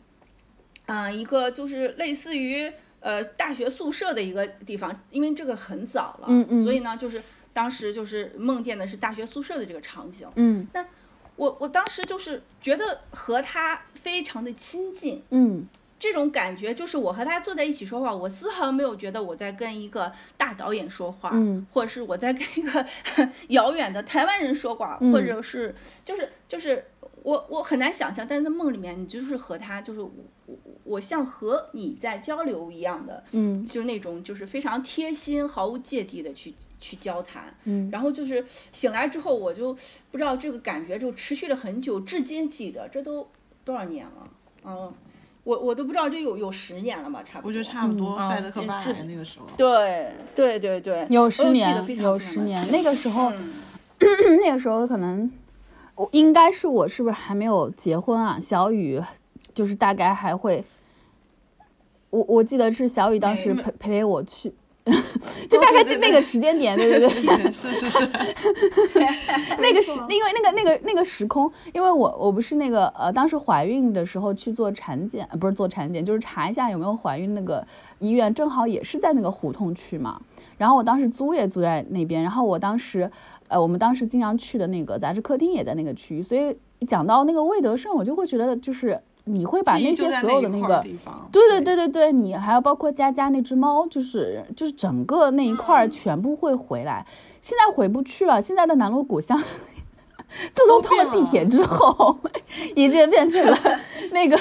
[0.86, 6.64] 啊、一个就是类似于呃大学宿舍的一个地方，因为这个很早了，嗯嗯。
[6.64, 7.20] 所以呢，就是
[7.52, 10.28] 当时就是梦见的是大学宿舍的这个场景。
[10.36, 10.66] 嗯。
[11.34, 15.66] 我我当时就是觉得和他非常的亲近，嗯
[16.02, 21.64] 这种感觉就是我和他坐在一起说话，我丝毫没有觉得我在跟一个大导演说话，嗯。
[21.72, 22.84] 或者是我在跟一个
[23.50, 25.72] 遥远的台湾人说话，嗯或者是
[26.04, 26.84] 就是就是
[27.22, 30.10] 我我很难想象，但是在梦里面你就是和他就是我
[30.46, 33.64] 我我像和你在交流一样的，嗯。
[33.64, 37.88] 就那种就是非常贴心、毫无芥蒂的去去交谈，嗯。
[37.92, 39.72] 然后就是醒来之后，我就
[40.10, 43.28] 不知道这个感觉就持续了很久，至今记得，这都
[43.64, 44.28] 多少年了？
[44.64, 44.92] 嗯，
[45.44, 47.48] 我我都不知道这有有十年了吧，差不多。
[47.48, 48.16] 我觉得差不多。
[48.18, 53.30] 嗯赛德克巴这莱那个时候，对对对对，有十年，有十年，那个时候。
[53.32, 53.54] 嗯
[54.44, 55.30] 那个时候可能
[55.94, 58.36] 我应该是我是不是还没有结婚啊？
[58.40, 59.00] 小雨
[59.54, 60.64] 就是大概还会，
[62.10, 64.52] 我我记得是小雨当时陪陪陪我去，
[65.48, 65.98] 就大概对对。
[65.98, 68.08] 那个时间点，对对对，对，是 是是，
[69.58, 77.64] 那个时因为那个那个那个时空，因为我我不是那个呃当时怀孕的时候去做产检，呃不是做产检，就是查一下有没有怀孕那个
[78.00, 80.20] 医院，正好也是在那个胡同区嘛。
[80.58, 83.10] 然后我当时租也租在那边，然后我当时，
[83.48, 90.82] 呃，我们当时经常去的那个杂志客厅也在那个区域，所以讲到那个魏德胜，我就会觉得就是你会把那些所有的那个。
[91.30, 97.06] 对对对对对，你还有包括佳佳那只猫，就是就是整个那一块儿嗯全部会回来。
[97.40, 99.36] 现在回不去了，现在的南锣鼓巷，
[100.52, 102.16] 自从通了地铁之后，
[102.74, 103.58] 已经变成了
[104.12, 104.38] 那个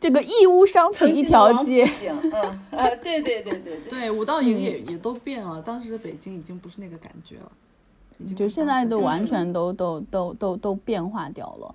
[0.00, 1.88] 这个义乌商品一条街。
[2.32, 7.50] 嗯，呃，对对对对对，对，五道营也也都变了，当时的北京已经不是那个感觉了，
[8.18, 11.74] 已经就现在都完全都都都都都变化掉了。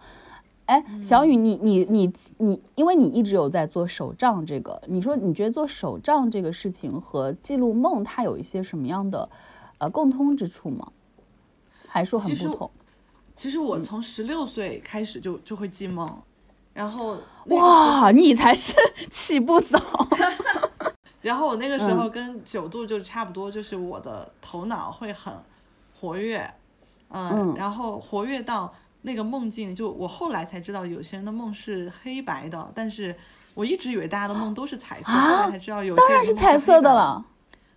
[0.69, 9.27] 哎，小雨，你你你你，因为你一直有在做手账这个，你说你觉得做手账这个事情和记录梦，它有一些什么样的
[9.79, 10.88] 呃共通之处吗？
[11.88, 12.69] 还是说很不同？
[13.34, 16.21] 其实我从十六岁开始就就会记梦，
[16.71, 18.75] 然后哇，你才是
[19.10, 19.82] 起步早。
[21.21, 25.34] 然后我那个时嗯候跟九度就差不多，就是我的头脑会很
[25.99, 26.47] 活跃，
[27.08, 28.71] 嗯，嗯然后活跃到
[29.02, 33.16] 那个梦境，就我后来才知道有些人的梦是黑白的，但是
[33.54, 36.94] 我一直以为大家的梦都是彩色，后来才知道有些啊当然是人的梦黑彩色的。
[36.94, 37.26] 了。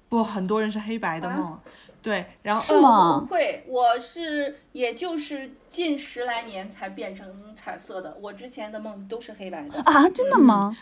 [0.08, 1.58] 不，很多人是黑白的啊梦，
[2.02, 9.80] 对，然后是吗会，我是也就是近十来年才变成彩色的，我之前的梦都是黑白的。
[9.84, 10.76] 啊，真的吗？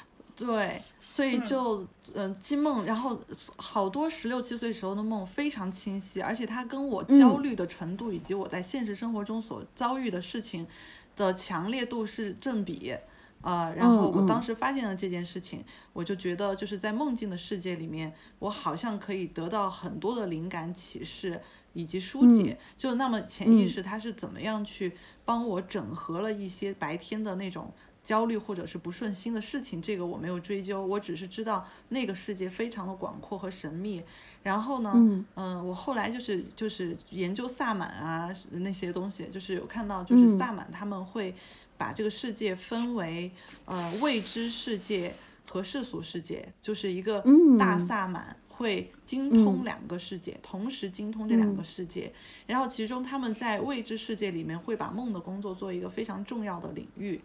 [0.47, 1.81] 对，所以嗯就
[2.15, 3.21] 嗯、呃记梦，然后
[3.57, 10.67] 好多十六七岁时候的梦非常清晰，而且它跟我焦嗯虑的程度、以及我在现实生活中所遭遇的事情
[11.17, 12.95] 的强烈度是正比。
[13.43, 21.41] 呃，然后我当时发现了这件事情，我就觉得就是在梦境的世界里面，我好像可以得到很多的灵感启示
[21.73, 22.59] 以及疏解。
[22.77, 24.93] 就那么潜意嗯识它是怎么样去
[25.25, 34.03] 帮我整合了一些白天的那种焦虑或者是不顺心的事情，这个我没有追究，我只是知道那个世界非常的广阔和神秘。
[34.43, 41.35] 然后呢，嗯嗯、我后来就是就是研究萨满啊那些东西，就是有看到就是嗯萨满他们会
[41.77, 43.31] 把这个世界分为
[43.67, 45.15] 呃未知世界
[45.51, 47.21] 和世俗世界，就是一个
[47.59, 48.37] 大嗯萨满。
[48.49, 52.13] 会精通嗯两个世界，同时精通这两个嗯世界，
[52.47, 57.19] 然后其中他们在未知世界里面会把梦的工作做一个非常重要的领域，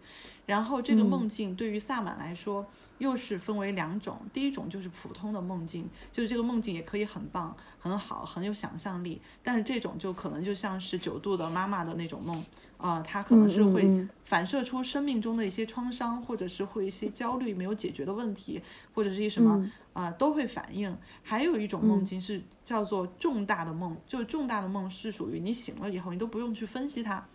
[0.46, 2.64] 然后这个嗯梦境对于萨满来说
[2.98, 12.42] 又是分为两种，第一种就是普通的梦境，就是这个梦境也可以很棒、很好、很有想象力，但是这种就可能就像是九度的妈妈的那种梦，
[12.78, 18.62] 啊、它可能是会反射出生命中的一些创伤，或者是会一些焦虑没有解决的问题，
[18.94, 20.96] 或者是一什么嗯啊、都会反应。
[21.22, 27.26] 还有一种梦境是叫做重大的梦，就是重大的梦是属于你醒了以后你都不用去分析它。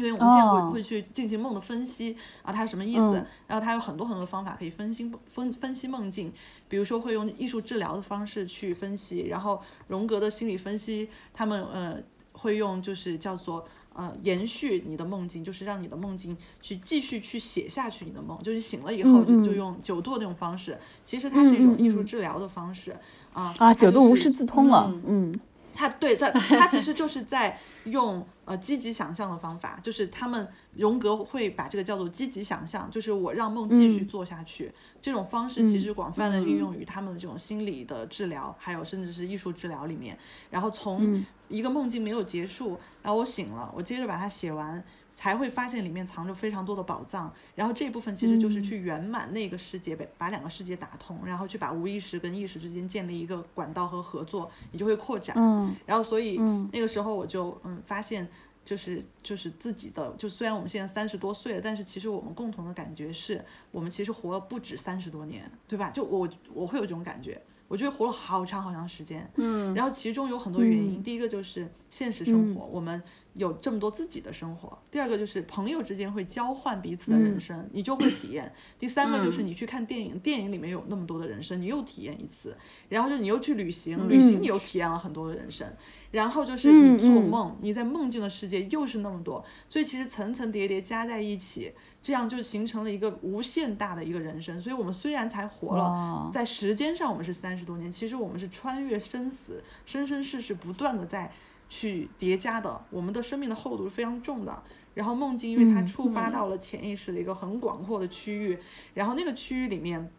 [0.00, 3.18] 因为我们现在会、哦会去进行梦的分析啊，它什么意思？
[3.18, 6.32] 嗯然后它有很多很多方法可以分析分分析梦境，
[6.68, 11.98] 比如说会用艺术治疗的方式去分析，然后荣格的心理分析，他们呃
[12.32, 22.96] 会用就是叫做呃延续你的梦境，就是让你的梦境去继续去写下去你的梦，就是醒了以后就就用九度这种方式，其实它是一种艺术治疗的方式
[23.32, 25.34] 啊啊，九度无师自通了，嗯。
[25.72, 34.72] 他对他，他其实就是在用呃积极想象的方法，就是他们荣格会把这个叫做积极想象，就是我让梦继续做下去。
[35.00, 40.18] 这种方式其实广泛的运用于他们的这种心理的治疗，还有甚至是艺术治疗里面。
[40.50, 44.82] 然后从一个梦境没有结束，然后我醒了，我接着把它写完。
[45.20, 55.36] 才会发现里面藏着非常多的宝藏，然后这部分其实就是去圆满那个世界，把把两个世界打通，然后去把无意识跟意识之间建立一个管道和合作，你就会扩展。
[55.38, 56.38] 嗯，然后所以
[56.72, 58.26] 那个时候我就嗯发现，
[58.64, 65.90] 就是就是自己的，就虽然我们现在三十多岁了，但是其实我们共同的感觉是我们其实活了不止三十多年，对吧？
[65.90, 67.38] 就我我会有这种感觉。
[67.68, 71.00] 我觉得活了好长好长时间，嗯，然后其中有很多原因。
[71.00, 73.00] 第一个就是现实生活，我们
[73.34, 82.50] 有这么多自己的生活；第二个就是朋友之间会交换彼此的人生，你就会体验； 第三个就是你去看电影，电影里面有那么多的人生，你又体验一次；
[82.88, 85.66] 然后就是你又去旅行，旅行你又体验了很多的人生；
[86.10, 91.72] 然后就是你做梦，你在梦境的世界又是那么多，所以其实层层叠叠加在一起。
[92.02, 101.30] 这样就形成了一个无限大的一个人生，所以我们虽然才活了，在时间上我们是三十多年，其实我们是穿越生死、生生世世不断的在
[101.70, 104.62] 去叠加的，我们的生命的厚度是非常重的。
[104.92, 108.58] 然后梦境，因为它触发到了潜意识的一个很广阔的区域，
[108.92, 110.10] 然后那个区域里面，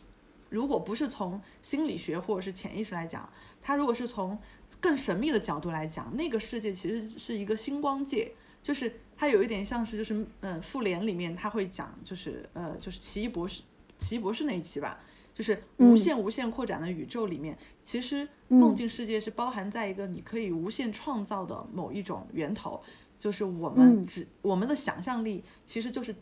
[0.50, 3.30] 如果不是从心理学或者是潜意识来讲，
[3.62, 4.40] 它如果是从
[4.80, 8.32] 更神秘的角度来讲，那个世界其实是一个星光界，
[8.64, 8.92] 就是。
[9.22, 13.62] 它有一点像是，就是嗯，复联里面他会讲，就是呃，就是奇异博士，
[14.00, 15.00] 奇异博士那一期吧，
[15.42, 22.80] 就是无限无限扩展的宇宙里面，其实梦境世界是包含在一个你可以无限创造的某一种源头，
[23.18, 26.14] 就是我们只我们的想象力，其实就是，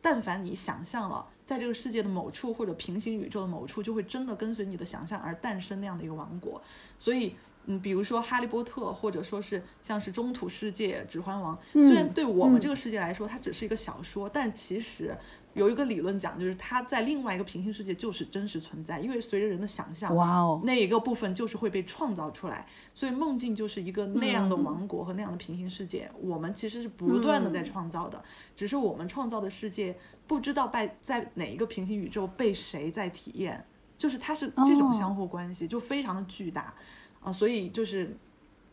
[0.00, 6.62] 但凡你想象了，在这个世界的某处或者平行宇宙的某处，就会真的跟随你的想象而诞生那样的一个王国，
[6.96, 7.34] 所以。
[7.70, 15.14] 嗯，比如说《哈利波特》，或者说是像是《中土世界》《指环王》，虽然对我们这个世界来说，它只是一个小说，但其实
[15.52, 28.24] 有一个理论讲，就是它在另外一个平行世界就是真实存在，因为随着人的想象，哇哦，那一个部分就是会被创造出来，所以梦境就是一个那样的王国和那样的平行世界，我们其实是不断的在创造的，
[28.56, 29.94] 只是我们创造的世界
[30.26, 33.62] 不知道被在哪一个平行宇宙被谁在体验，
[33.98, 36.72] 就是它是这种相互关系，就非常的巨大。
[37.20, 38.16] 啊，所以就是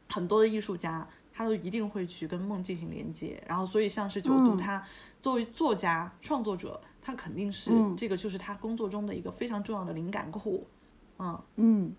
[0.10, 3.42] 很多的艺术家，他都一定会去跟梦进行连接。
[3.48, 4.84] 然后，所以像是九度，他
[5.22, 10.66] 作为作家、创作者，他肯定是这个就是他工作中的一个非常重要的灵感库。
[11.20, 11.96] 嗯嗯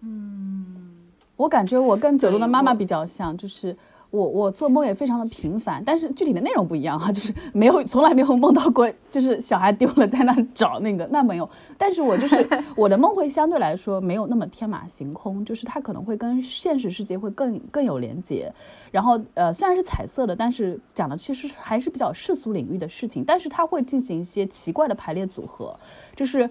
[0.00, 0.96] 嗯，
[1.36, 3.76] 我感觉我跟九度的妈妈比较像，就是。
[4.14, 18.52] 我我做梦也非常的频繁，但是具体的内容不一样哈，就是没有从来没有梦到过，就是小孩丢了在那找那个那没有，但是我就是 我的梦会相对来说没有那么天马行空，就是它可能会跟现实世界会更更有连接，
[18.92, 25.76] 然后呃虽然是彩色的，但是讲的其实还是比较世俗领域的事情，但是它会进行一些奇怪的排列组合，
[26.14, 26.48] 就是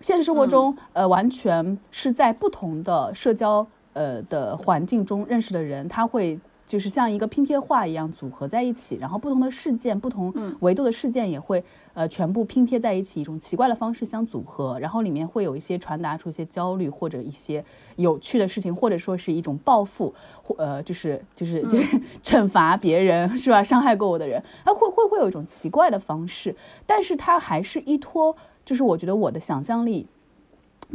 [0.00, 6.40] 现实生活中呃完全是在不同的社交呃的环境中认识的人，他会。
[6.66, 17.64] 就是像一个拼贴画一样组合在一起，然后不同的事件、不同维度的事件也会呃全部拼贴在一起，一种奇怪的方式相组合，然后里面会有一些传达出一些焦虑或者一些
[17.96, 23.62] 有趣的事情，或者说是一种报复，或呃就是就是就是 惩罚别人是吧？
[23.62, 30.06] 伤害过我的人，他会会会有一种奇怪的方式，但是他还是依托，就是我觉得我的想象力。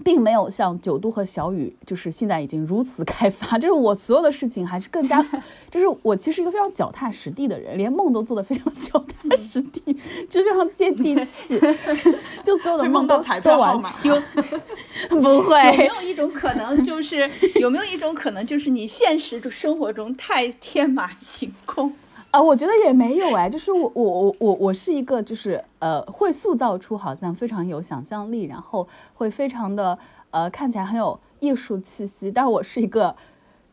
[0.04, 3.58] 并没有像九度和小雨，就是现在已经如此开发。
[3.60, 5.26] 就是我所有的事情还是更加，
[5.70, 9.82] 就是我其实一个非常脚踏实地的人，连梦都做得非常脚踏实地，
[10.30, 11.60] 就非常接地气。
[12.44, 14.22] 就所有的梦都彩票号码有
[15.10, 15.72] 不会？
[15.72, 21.94] 有没有一种可能，就是有没有一种可能，就是你现实生活中太天马行空？
[22.32, 29.98] 啊，我觉得也没有哎，就是我我我我我是一个就是呃会塑造出好像非常有想象力，然后会非常的
[30.30, 33.16] 呃看起来很有艺术气息，但是我是一个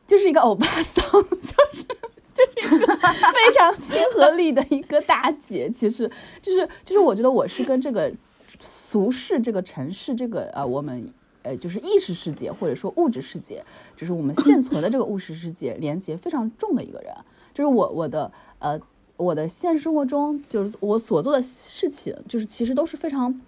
[0.07, 1.85] 就是一个欧巴桑， 就是
[2.33, 8.11] 就是一个非常亲和力的一个大姐，其实就是就是我觉得我是跟这个
[8.59, 13.63] 俗世这个城市这个呃我们呃就是意识世界或者说物质世界，
[13.95, 17.15] 就是我们现存的这个物质世界连接非常重的一个人，
[17.53, 18.33] 就是我我的。
[18.59, 18.81] 呃，
[19.17, 23.41] 我的现实生活中，就是我所做的事情，就是其实都是非常，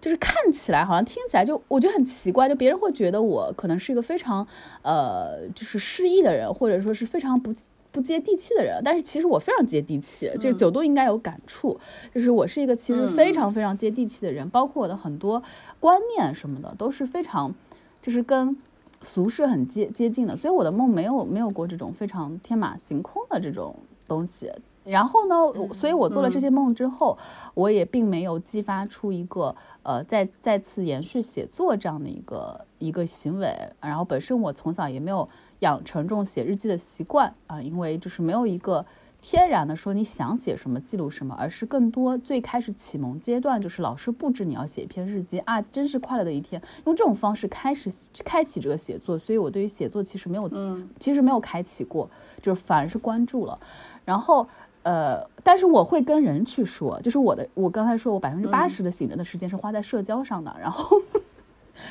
[0.00, 4.46] 就是看起来好像听起来就我觉得很奇怪，就别人会觉得我可能是一个非常
[4.82, 7.54] 呃，就是失意的人，或者说是非常不
[7.92, 11.78] 不接地气的人，但是其实我非常接地气，这个九度应该有感触，
[12.14, 15.42] 就是我是一个其实非常非常接地气的人，包括我的很多
[15.80, 17.52] 观念什么的都是非常，
[18.00, 18.56] 就是跟
[19.02, 23.74] 俗世很接接近的，所以我的梦没有没有过这种非常天马行空的这种
[24.10, 24.52] 东西。
[24.82, 25.36] 然后呢，
[25.72, 27.16] 所以我做了这些梦之后，
[27.54, 33.54] 我也并没有激发出一个呃再再次延续写作这样的一个一个行为。
[33.80, 35.28] 然后本身我从小也没有
[35.60, 38.84] 养成这种写日记的习惯啊，因为就是没有一个
[39.20, 47.92] 天然的说你想写什么记录什么，而是更多最开始启蒙阶段就是老师布置你要写一篇日记啊，真是快乐的一天，用这种方式开始
[48.24, 49.18] 开启这个写作。
[49.18, 50.50] 所以我对于写作其实没有
[50.98, 53.60] 其实没有开启过，就是反而是关注了，
[54.04, 54.46] 然后。
[54.82, 60.96] 呃，但是我会跟人去说，就是我的，我刚才说我百分之八十的醒着的时间是花在社交上的，然后。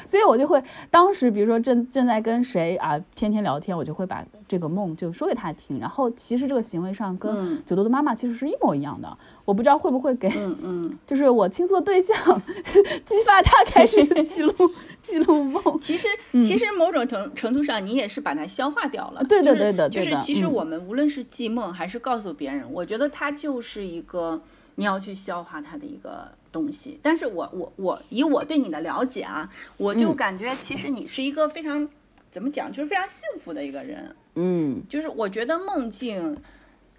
[0.05, 5.79] 所以我就会当时，比如说正正在跟谁啊天天聊天，我就会把这个梦就说给他听。
[5.79, 9.17] 然后其实这个行为上跟九多的妈妈其实是一模一样的。
[9.45, 12.15] 我不知道会不会给，嗯嗯， 就是我倾诉的对象
[13.03, 14.53] 激发他开始 记录
[15.01, 15.79] 记录梦。
[15.81, 16.07] 其实
[16.45, 19.23] 其实某种程程度上，你也是把它消化掉了。
[19.23, 24.39] 对对对的，就是其实我们无论是记梦还是告诉别人，我觉得它就是一个
[24.79, 26.27] 你要去消化它的一个。
[26.51, 31.87] 东西，但是我我我以我对你的了解啊，我就感觉其实你是一个非常
[32.31, 34.15] 怎么讲，就是非常幸福的一个人。
[34.33, 36.35] 嗯，就是我觉得梦境，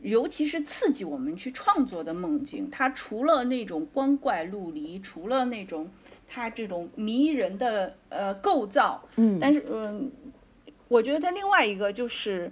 [0.03, 5.91] 尤其是刺激我们去创作的梦境，它除了那种光怪陆离，除了那种
[6.29, 10.13] 它这种迷人的呃构造，嗯，但是嗯，
[10.87, 12.49] 我觉得它另外一个就是。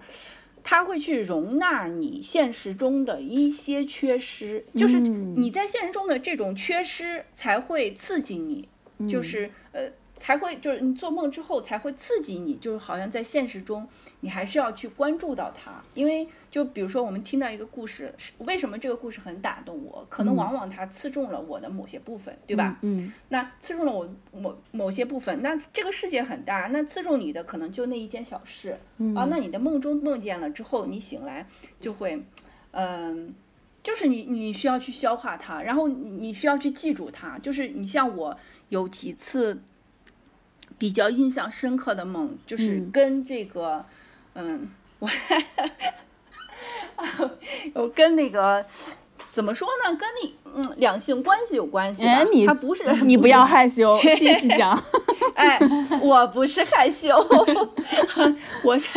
[0.71, 8.69] 他会去容纳你现实中的一些缺失，就是你在现实中的这种缺失才会刺激你，
[9.09, 9.91] 就是呃。
[10.19, 13.89] 才会就是你做梦之后才会刺激你，就是好像在现实中
[14.21, 20.05] 你还是要去关注到它，因为就比如说我们听到一个故事，为什么这个故事很打动我？
[20.11, 22.77] 可能往往它刺中了我的某些部分，对吧？
[22.83, 28.77] 嗯，那刺中了我某某些部分，那这个世界很大，那刺中你的可能就那一件小事
[29.15, 29.25] 啊。
[29.31, 31.47] 那你的梦中梦见了之后，你醒来
[31.79, 32.21] 就会，
[32.73, 33.33] 嗯，
[33.85, 37.39] 就是你你需要去消化它，然后你需要去记住它。
[37.39, 38.37] 就是你像我
[38.69, 39.63] 有几次。
[40.79, 43.85] 比较印象深刻的梦，就是跟这个，
[44.35, 44.71] 嗯，
[45.01, 45.09] 我，
[47.75, 48.65] 我跟那个
[49.29, 49.97] 怎么说呢？
[49.97, 54.81] 跟你嗯两性关系有关系哎，你他不是你不要害羞， 继续讲。
[55.35, 55.59] 哎，
[56.01, 57.17] 我不是害羞，
[58.63, 58.89] 我是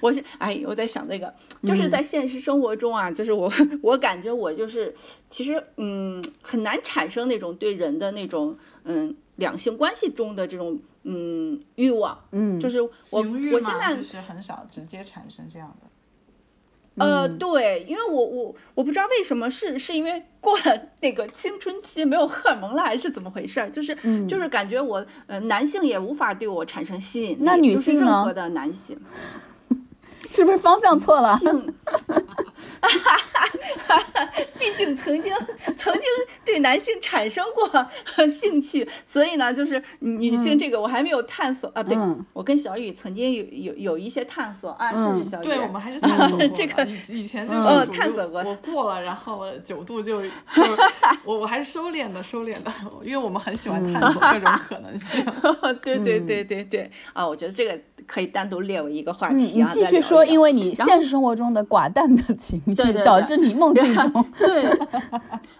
[0.00, 1.32] 我是哎，我在想这个，
[1.64, 3.52] 就是在现实生活中啊，就是我
[3.82, 4.94] 我感觉我就是
[5.28, 9.16] 其实嗯很难产生那种对人的那种嗯。
[9.40, 15.88] 两性关系中的这种嗯欲望，嗯，就是我我现在就是很少直接产生这样的。
[16.96, 23.66] 呃，对，因为我我我不知道为什么是是因为过了那个青春期没有荷尔蒙了，还是怎么回事？
[23.70, 28.04] 就是就是感觉我呃男性也无法对我产生吸引力，那女性呢？
[28.04, 28.98] 任何的男性。
[30.30, 31.36] 是不是方向错了？
[34.58, 35.34] 毕竟曾经
[35.76, 36.02] 曾经
[36.44, 37.68] 对男性产生过
[38.28, 41.82] 兴趣，所以呢，就是女性这个我还没有探索啊。
[41.82, 41.98] 不对，
[42.32, 45.46] 我跟小雨曾经有有有一些探索啊，是不是小雨？
[45.46, 46.46] 对，我们还是探索过。
[46.54, 50.30] 这个以前就是探索过，我过了，然后九度就就
[51.24, 52.72] 我我还是收敛的，收敛的，
[53.02, 55.24] 因为我们很喜欢探索各种可能性。
[55.82, 57.78] 对对对对对啊，我觉得这个
[58.10, 59.70] 可以单独列为一个话题啊。
[59.72, 60.24] 继续说。
[60.24, 64.26] 因为你现实生活中的寡淡的情绪，导致你梦境中。
[64.36, 64.66] 对，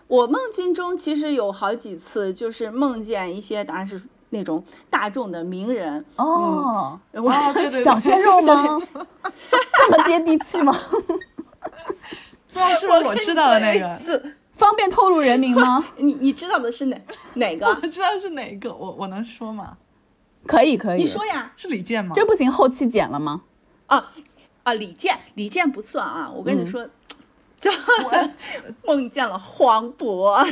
[0.09, 6.05] 我梦境中其实有好几次，就是梦见一些，答案是那种大众的名人。
[6.17, 7.31] 哦，我
[7.85, 8.81] 小鲜肉吗？
[9.53, 10.77] 这么接地气吗？
[12.53, 13.97] 不知道是不是我知道的那个？
[14.57, 15.85] 方便透露人名吗？
[15.97, 17.01] 你你知道的是哪
[17.35, 17.67] 哪个？
[17.67, 19.77] 我知道是哪个，我我能说吗？
[20.51, 21.53] 可以可以，你说呀。
[21.57, 22.13] 是李健吗？
[22.15, 23.43] 这不行，后期剪了吗？
[23.87, 24.13] 啊。
[24.63, 26.31] 啊，李健，李健不算啊！
[26.31, 26.87] 我跟你说，
[27.59, 27.71] 就
[28.85, 30.45] 梦见了黄渤，哎，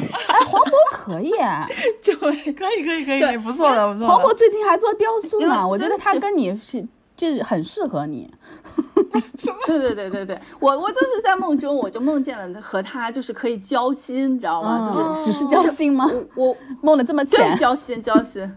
[0.46, 0.72] 黄渤
[1.04, 1.30] 可以，
[2.02, 4.08] 就可以，可以，可以，不错的，不错。
[4.08, 6.86] 黄渤最近还做雕塑呢，我觉得他跟你是，
[7.16, 8.30] 就是很适合你。
[9.66, 14.80] 对对对对对，我我就是在梦中，我就梦见了和他就是可以交心，你知道吗？
[15.22, 16.10] 就是只是交心吗？
[16.34, 18.50] 我梦的这么浅，交心交心。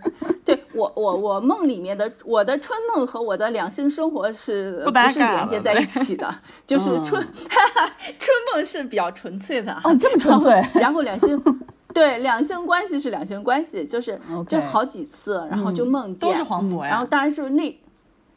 [0.44, 6.34] 对我我我梦里面的我的春梦和我的两性生活是不是连接在一起的？
[6.66, 7.22] 就是春
[8.20, 10.64] 春梦是比较纯粹的哦，这么纯粹。
[10.74, 11.42] 然后两性
[11.94, 16.90] 对两性关系是两性关系，就是就好几次，然后就梦见都是黄渤呀。
[16.90, 17.80] 然后当然是那。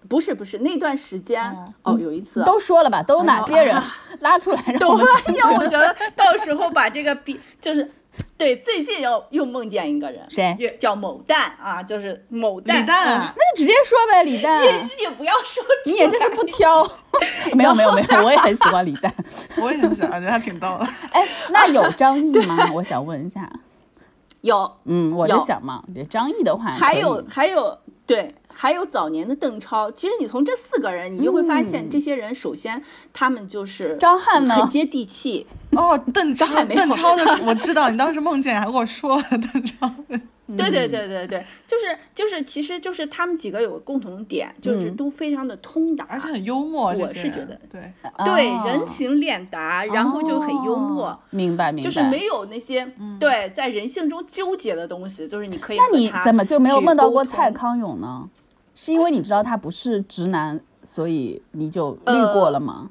[0.08, 1.42] 不是不是那段时间
[1.82, 3.80] 哦，有一次都说了吧，都有哪些人
[4.20, 7.90] 拉出来让 我们对，要我觉得到时候把这个比就是。
[8.38, 10.56] 对，最近又又梦见一个人，谁？
[10.78, 12.80] 叫某蛋啊，就是某蛋。
[12.80, 14.56] 李诞，那就直接说呗，李诞。
[14.62, 16.88] 也也不要说，你也真是不挑。
[17.54, 19.12] 没有没有没有，我也很喜欢李诞。
[19.58, 20.86] 我也很喜欢，觉得他挺逗的。
[21.10, 22.70] 哎，那有张译吗？
[22.72, 23.50] 我想问一下。
[24.42, 27.76] 有，嗯，我就想嘛，这张译的话，还有还有，
[28.06, 29.90] 对，还有早年的邓超。
[29.90, 32.82] 其实你从这四个人，你就会发现，这些人首先
[33.12, 35.46] 他们就是张翰呢，很接地气。
[35.72, 39.90] 哦，邓超，邓超的，我知道，你当时梦见还跟我说了 邓超。
[40.58, 46.92] 对对对对对，就是就是，其实就是他们几个有个共同点，就是都非常的通达，而且很幽默。
[46.92, 47.80] 我是觉得，对
[48.26, 51.18] 对，人情练达，然后就很幽默。
[51.30, 52.86] 明白明白，就是没有那些
[53.18, 55.78] 对在人性中纠结的东西，就是你可以。
[55.78, 58.28] 那你怎么就没有梦到过蔡康永呢？
[58.74, 62.90] 是因为你知道他不是直男，所以你就滤过了吗？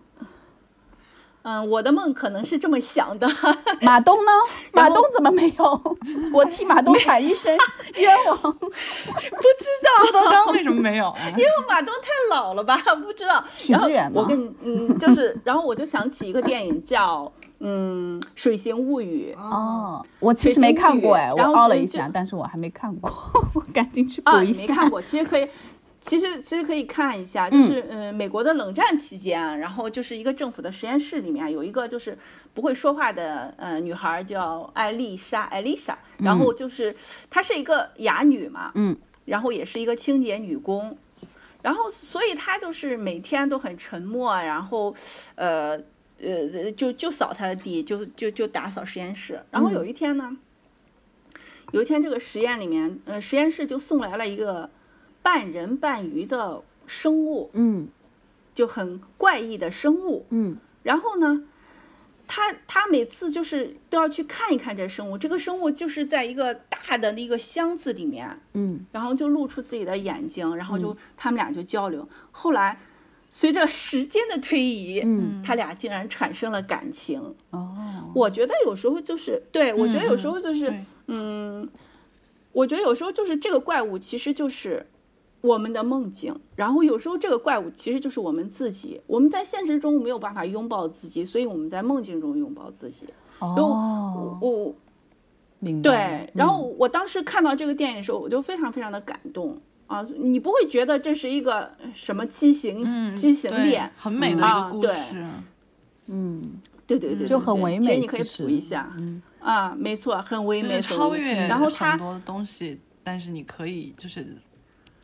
[1.45, 3.27] 嗯，我的梦可能是这么想的。
[3.83, 4.31] 马东呢？
[4.71, 5.97] 马东怎么没有？
[6.33, 7.53] 我替马东喊一声
[7.95, 8.37] 冤枉。
[8.55, 11.13] 不知道郭德纲为什么没有？
[11.31, 12.77] 因为马东太老了吧？
[12.95, 13.43] 不知道。
[13.57, 17.29] 许志远我跟你嗯，就是，然后我就想起一个电影叫
[17.59, 19.35] 嗯《水形物语》。
[19.41, 23.11] 哦，我其实没看过哎，我凹了一下，但是我还没看过，
[23.53, 24.67] 我赶紧去补一下。
[24.67, 25.45] 没看过，其实可以。
[26.05, 32.17] 其实其实可以看一下，就是呃，美国的冷战期间，然后就是一个政府的实验室里面有一个就是
[32.53, 36.93] 不会说话的呃女孩叫艾丽莎，艾丽莎，然后就是
[37.29, 38.93] 她是一个哑女嘛，嗯，
[39.23, 40.97] 然后也是一个清洁女工，
[41.61, 44.93] 然后所以她就是每天都很沉默，然后
[45.35, 45.79] 呃
[46.21, 50.35] 呃就就扫她的地，就就就打扫实验室，然后有一天呢，
[51.71, 54.69] 有一天这个实验里面，呃实验室就送来了一个。
[55.23, 57.87] 半人半鱼的生物，嗯，
[58.53, 61.45] 就很怪异的生物，嗯，然后呢，
[62.27, 72.07] 他他每次就是都要去看一看这生物，这个生物就是在一个大的那个箱子里面，嗯，然后就露出自己的眼睛，然后就他们俩就交流。
[72.31, 72.77] 后来
[73.31, 77.33] 随着时间的推移，嗯，他俩竟然产生了感情。
[77.51, 80.71] 哦，我觉得有时候就是，对我觉得有时候就是，
[81.07, 81.67] 嗯，
[82.51, 84.85] 我觉得有时候就是这个怪物其实就是。
[85.43, 89.01] 我们的梦境，然后有时候这个怪物其实就是我们自己。
[89.05, 93.05] 我们在现实中没有办法拥抱自己，所以我们在梦境中拥抱自己。
[93.39, 94.73] 哦，我
[95.59, 95.91] 明白。
[95.91, 100.01] 对，然后我当时看到这个电影的时候，我就非常非常的感动啊！
[100.17, 105.25] 你不会觉得这是一个什么畸形畸形恋，很美的一个故事。
[106.05, 106.41] 嗯，
[106.87, 107.85] 对对对，就很唯美。
[107.85, 108.89] 其实你可以补一下。
[108.97, 114.25] 嗯啊，没错，很唯美，超越然后很多东西，但是你可以就是。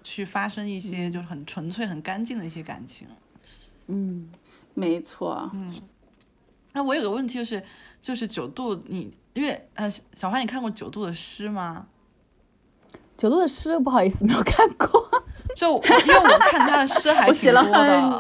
[0.10, 3.06] 去发生一些就是很纯粹、很干净的一些感情，
[3.86, 4.28] 嗯，
[4.74, 5.72] 没错，嗯。
[6.74, 7.64] 那我有个问题就是，
[8.02, 11.86] 就是九度，你因为呃，小花，你看过九度的诗吗？
[13.16, 15.08] 九度的诗，不好意思，没有看过。
[15.56, 17.54] 就因为我看他的诗还挺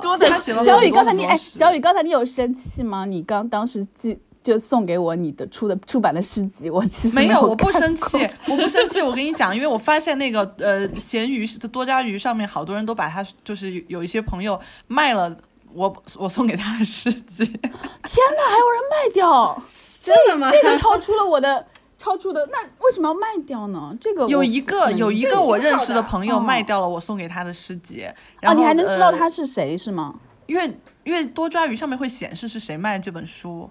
[0.01, 3.05] 多的，他写了小雨，刚才你哎，小雨，刚才你有生气吗？
[3.05, 4.19] 你刚当时记。
[4.49, 8.99] 就送给我你的出的出版的诗集，我其实没有，我不生气，我不生气。
[9.01, 15.37] 我跟你讲，因为我发现那个呃，闲鱼的多抓鱼上面好多人都把它，就是有一些朋友卖了
[15.71, 17.45] 我我送给他的诗集。
[17.45, 19.63] 天哪，还有人卖掉？
[20.01, 20.49] 真的吗？
[20.49, 21.65] 这就超出了我的
[21.97, 23.95] 超出的，那为什么要卖掉呢？
[24.01, 28.07] 这个有一个有一个我认识的朋友卖掉了我送给他的诗集，
[28.41, 30.15] 然后你还能知道他是谁是吗？
[30.47, 33.69] 因为因为多抓鱼上面会显示是谁卖这本书。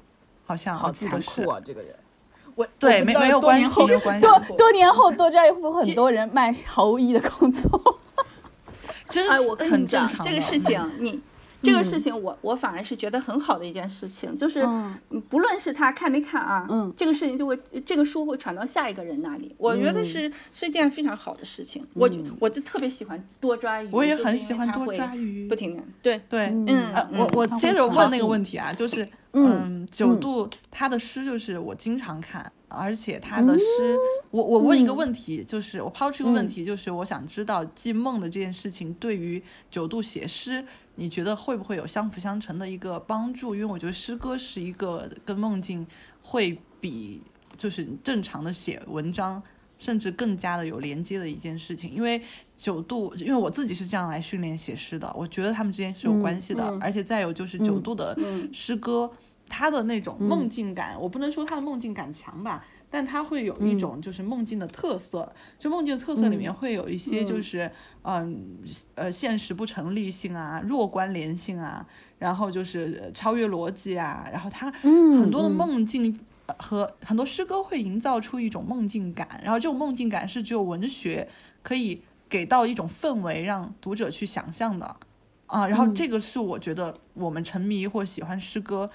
[0.49, 1.61] 好像好残酷啊！
[1.63, 1.95] 这个人，
[2.55, 4.23] 我对没没有关系，没有关系。
[4.23, 8.01] 多多年后，多抓鱼会很多人卖毫无意义的工作。
[9.11, 11.21] 其实我跟你讲，这个事情你。
[11.61, 14.65] 这个事情我我反而是觉得很好的一件事情，就是
[15.29, 21.85] 不论是他看没看啊，嗯，这个事情就会这个书会传到下一个人那里，我觉得是是一件非常好的事情。
[21.95, 32.51] 我我就特别喜欢多抓鱼，我也很喜欢多抓鱼，不停的对对，嗯，我我接着问那个问题啊，就是嗯，九度他的诗就是我经常看。
[32.71, 33.97] 而且他的诗，
[34.31, 40.63] 我我问一个问题，就是我抛出一个问题，就是我想知道记梦的这件事情对于九度写诗，
[40.97, 43.55] 你觉得会不会有相辅相成的一个帮助？
[43.55, 45.87] 因为我觉得诗歌是一个跟梦境
[46.21, 47.23] 会比
[47.57, 49.43] 就是正常的写文章
[49.79, 51.91] 甚至更加的有连接的一件事情。
[51.91, 52.21] 因为
[52.59, 56.77] 九度，因为我自己是这样来训练写诗的，我觉得他们之间是有关系的。
[56.81, 58.19] 而且再有就是九度的
[58.53, 59.11] 诗歌。
[59.51, 65.33] 他的那种梦境感，我不能说他的梦境感强吧，但他会有一种就是梦境的特色。
[65.59, 67.71] 就梦境的特色里面会有一些就是
[68.03, 68.45] 嗯
[68.95, 71.87] 呃现实不成立性啊，弱关联性啊，
[72.19, 76.19] 然后就是超越逻辑啊，然后他很多的梦境。
[76.57, 81.29] 和很多诗歌会营造出一种梦境感，然后这种梦境感是只有文学
[81.63, 84.97] 可以给到一种氛围，让读者去想象的
[85.47, 85.67] 啊。
[85.67, 88.91] 然后这个是我觉得我们沉迷或喜欢诗歌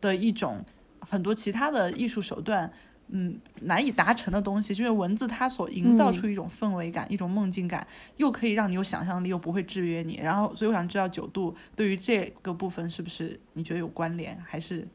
[0.00, 0.64] 的一种
[1.00, 2.72] 很多其他的艺术手段，
[3.08, 10.20] 嗯，难以达成的东西，就是文字它所营造出一种氛围感、一种梦境感，又可以让你有想象力，又不会制约你。
[10.22, 14.86] 然后，所以我想知道九度对于这个部分是不是你觉得有关联，还是？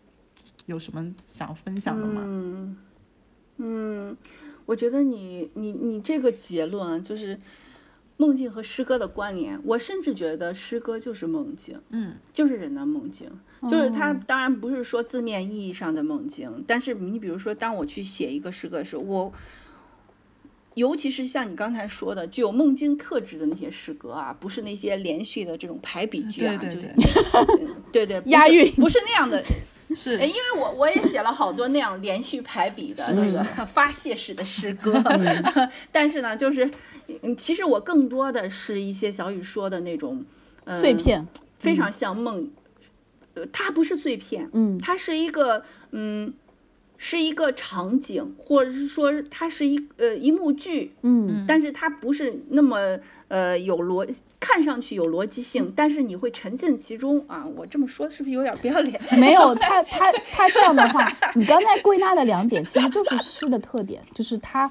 [0.66, 2.22] 有什么想分享的吗？
[2.26, 2.78] 嗯，
[3.56, 4.18] 嗯，
[4.66, 7.40] 我觉得你你你这个结论就是
[8.18, 9.60] 梦境和诗歌的关联。
[9.64, 13.30] 我甚至觉得诗歌就是梦境，嗯，就是人的梦境，
[13.70, 19.34] 就是它当然不是说字面意义上的梦境，但是你比如说，当我去写一个诗歌的时候，我
[20.74, 26.82] 尤其是像你刚才说的具有梦境特质的那些诗歌啊，不是那些连续的这种排比句啊，对对
[27.92, 29.44] 对，对对，押韵不是那样的。
[29.96, 35.02] 是，因为我我也写了好多那样连续排比的那个 发泄式的诗歌，
[35.92, 36.70] 但是呢，就是，
[37.38, 40.26] 其实我更多的是一些小雨说的那种
[40.68, 41.26] 碎片，
[41.60, 42.50] 非常像梦，
[43.34, 46.34] 呃，它不是碎片，嗯，它是一个，嗯。
[47.00, 52.98] 是一个场景，或者是说它是一呃一幕剧，嗯，但是它不是那么
[53.28, 54.08] 呃有逻，
[54.40, 57.46] 看上去有逻辑性，但是你会沉浸其中啊。
[57.56, 59.00] 我这么说是不是有点不要脸？
[59.20, 61.06] 没有，他他他这样的话，
[61.36, 64.70] 你刚才归纳的两点其实就是诗的特点，就是它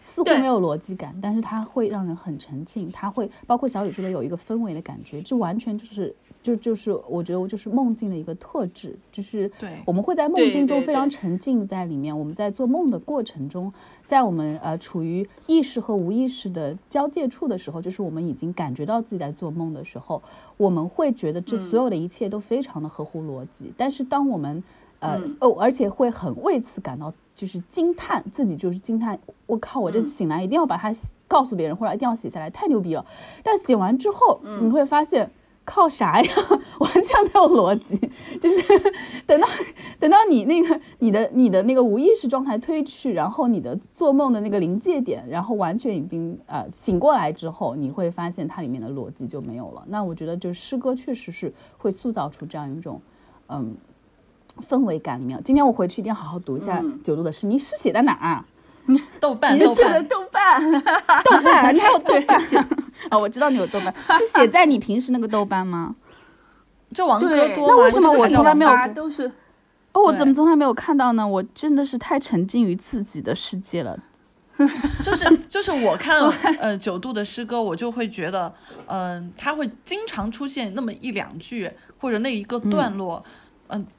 [0.00, 6.14] 似乎没有逻辑感，但是它会让人很沉浸，它会包括小雨说的有一个氛围的感觉，这完全就是。
[6.42, 9.50] 就就是我觉得我就是梦境的一个特质，就是
[9.84, 12.16] 我们会在梦境中非常沉浸在里面。
[12.16, 13.72] 我们在做梦的过程中，
[14.06, 20.22] 在我们呃处于意识和无意识的交界处的时候，就是我们已经感觉到自己在做梦的时候，
[20.56, 23.72] 我们会觉得这所有的一切都非常的合乎逻辑。
[23.76, 24.62] 但是当我们
[25.00, 30.90] 呃哦，而且会很为此感到就是惊叹，自己就是惊叹，我靠，我这醒来一定要把它
[31.26, 33.04] 告诉别人，或者一定要写下来，太牛逼了。
[33.42, 35.30] 但写完之后，你会发现。
[35.68, 36.32] 靠啥呀？
[36.80, 37.98] 完全没有逻辑，
[38.40, 38.62] 就是
[39.26, 39.46] 等到
[39.98, 49.82] 等到你那个你的你的那个无意识状态推去，然后你的做梦的那个临界点，然后完全已经呃醒过来之后，你会发现它里面的逻辑就没有了。
[49.88, 53.00] 那我觉得，就诗歌确实是会塑造出这样一种
[53.48, 53.76] 嗯
[54.60, 55.38] 氛围感里面。
[55.44, 58.44] 今天我回去一定要好好读一下九度的诗，你诗写在哪儿？
[59.20, 60.72] 豆瓣，豆瓣，豆瓣，
[61.22, 62.40] 豆瓣，你还有豆瓣
[63.10, 63.18] 啊？
[63.18, 65.94] 我知道你有豆瓣，是写在你平时那个豆瓣吗？
[66.94, 68.94] 就王哥多那为什么我从来没有？
[68.94, 69.30] 都是
[69.92, 71.26] 哦，我怎么从来没有看到呢？
[71.26, 73.98] 我真的是太沉浸于自己的世界了。
[75.00, 76.18] 就是就是我看
[76.58, 78.52] 呃九度的诗歌，我就会觉得，
[78.86, 83.22] 嗯，他会经常出现那么一两句或者那一个段落。
[83.24, 83.30] 嗯，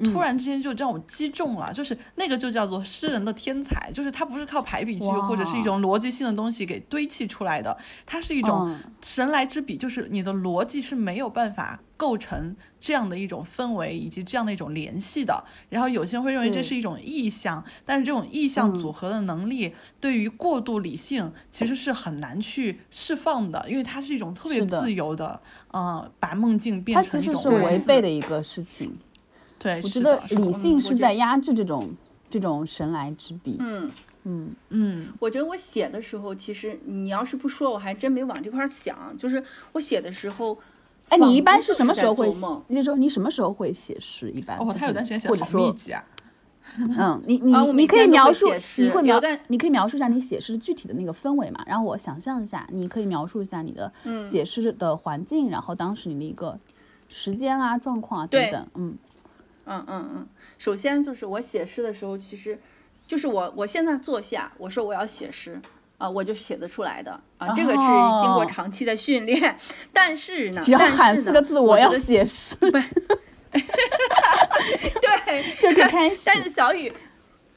[0.03, 15.43] 突然之间就让我击中了，就是那个就叫做诗人的天才，就是他不是靠排比句或者是一种逻辑性的东西给堆砌出来的，它是一种神来之笔，就是你的逻辑是没有办法构成这样的一种氛围以及这样的一种联系的。
[15.70, 25.39] 然后有些人会认为这是一种意象，但是这种意象组合的能力对于过度理性其实是很难去释放的，因为它是一种特别自由的，
[25.74, 28.97] 嗯，把梦境变成一种是违背的一个事情。
[29.60, 31.89] 对，我觉得理性是在压制这种
[32.30, 33.57] 这种神来之笔。
[33.60, 33.91] 嗯
[34.24, 39.16] 嗯嗯，我觉得我写的时候，其实你要是不说，我还真没往这块想。
[39.18, 40.57] 就是我写的时候，
[41.10, 42.30] 哎，你一般是什么时候会？
[42.68, 44.30] 你就说你什么时候会写诗？
[44.32, 46.03] 一般哦，他有段时间写的好密集啊。
[46.78, 51.64] 嗯，你你你可以描述，你会描，你可以描述一下你写诗具体的那个氛围嘛？
[51.66, 53.91] 然后我想象一下，你可以描述一下你的
[54.24, 56.60] 写诗的环境，然后当时你的一个
[57.07, 58.95] 时间啊、状况啊等等，嗯。
[59.70, 62.57] 嗯嗯嗯，首先就是我写诗的时候，其实
[63.05, 65.61] 就是我我现在坐下，我说我要写诗
[65.99, 67.78] 啊，我就是写得出来的啊，这个是
[68.22, 69.55] 经过长期的训练。
[69.93, 72.82] 但是呢，只要喊四个字，我要写诗， 对，
[75.61, 76.24] 就可以开始。
[76.26, 76.91] 但是小雨，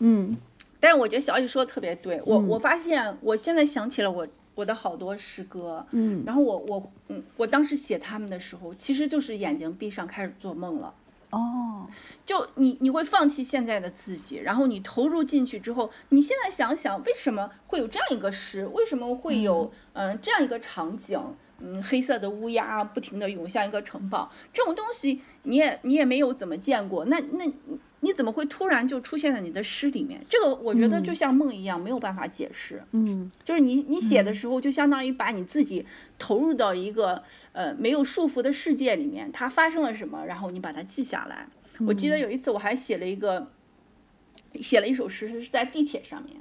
[0.01, 0.37] 嗯，
[0.79, 10.93] 但是我觉得小雨说的特别对，我我发现我现在想起了我我的好多诗歌，嗯，然后我我嗯，我当时写他们的时候，其实就是眼睛闭上开始做梦了。
[11.33, 11.85] 哦，
[12.25, 20.19] 就你你会放弃现在的自己，然后你投入进去之后，你现在想想为什么会有这样一个诗，为什么会有嗯。
[20.23, 21.19] 这样一个场景，
[21.63, 27.45] 嗯黑色的乌鸦不停地涌向一个城堡，这种东西你也你也没有怎么见过，那那
[28.01, 30.21] 你怎么会突然就出现在你的诗里面？
[30.29, 32.83] 这个我觉得就像梦一样，没有办法解释。
[32.91, 35.87] 嗯，就是你你写的时候，就相当于把你自己
[36.19, 41.47] 投入到一个呃没有束缚的世界里面，它发生了什么，然后你把它记下来。
[41.87, 43.47] 我记得有一次我还写了一个，
[44.55, 46.37] 写了一首诗是在地铁上面。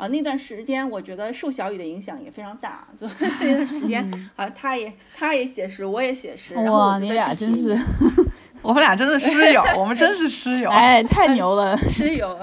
[0.00, 3.06] 啊，那段时间我觉得受小雨的影响也非常大，就
[3.42, 7.78] 那段时间啊，他也他也写诗，我也写诗，然后哇，你俩真是，
[8.62, 12.34] 我们俩真是诗友，我们真是诗友， 哎，太牛了，诗友。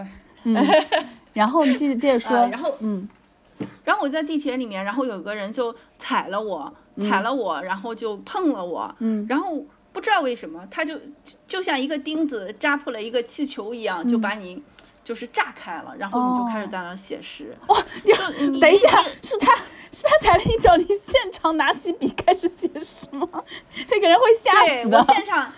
[0.43, 0.55] 嗯，
[1.33, 3.09] 然后你接着接着说，然后嗯，
[3.83, 6.71] 然后我在地铁里面，然后有个人就踩了我，
[7.09, 10.93] 踩了我，然后就碰了我，嗯，然后不知道为什么，他就
[11.47, 14.61] 就像一个钉子扎破了一个气球一样，就把你。
[15.07, 17.57] 就是炸开了，然后你就开始在那写诗。
[17.67, 19.55] 哇， 你等一下，是他
[19.89, 23.25] 是他踩了一脚，你现场拿起笔开始写诗吗？
[23.89, 24.51] 那个人会吓
[24.81, 24.97] 死的。
[24.97, 25.49] 我现场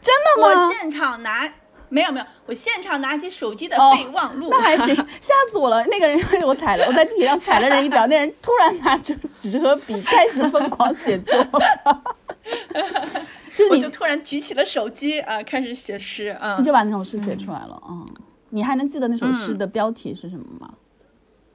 [0.00, 0.48] 真的吗？
[0.48, 1.52] 我现场拿
[1.90, 4.48] 没有没有，我现场拿起手机的备忘录。
[4.50, 5.84] 那还行， 吓死我了。
[5.84, 11.36] 那个人我踩了，我在地铁上踩了人一脚，那人突然拿着纸和笔开始疯狂写作。
[13.54, 18.00] 就我就突然举起了手机啊，开始写诗啊，你就把那首诗写出来了啊。
[18.54, 20.72] 你还能记得那首诗的标题是什么吗？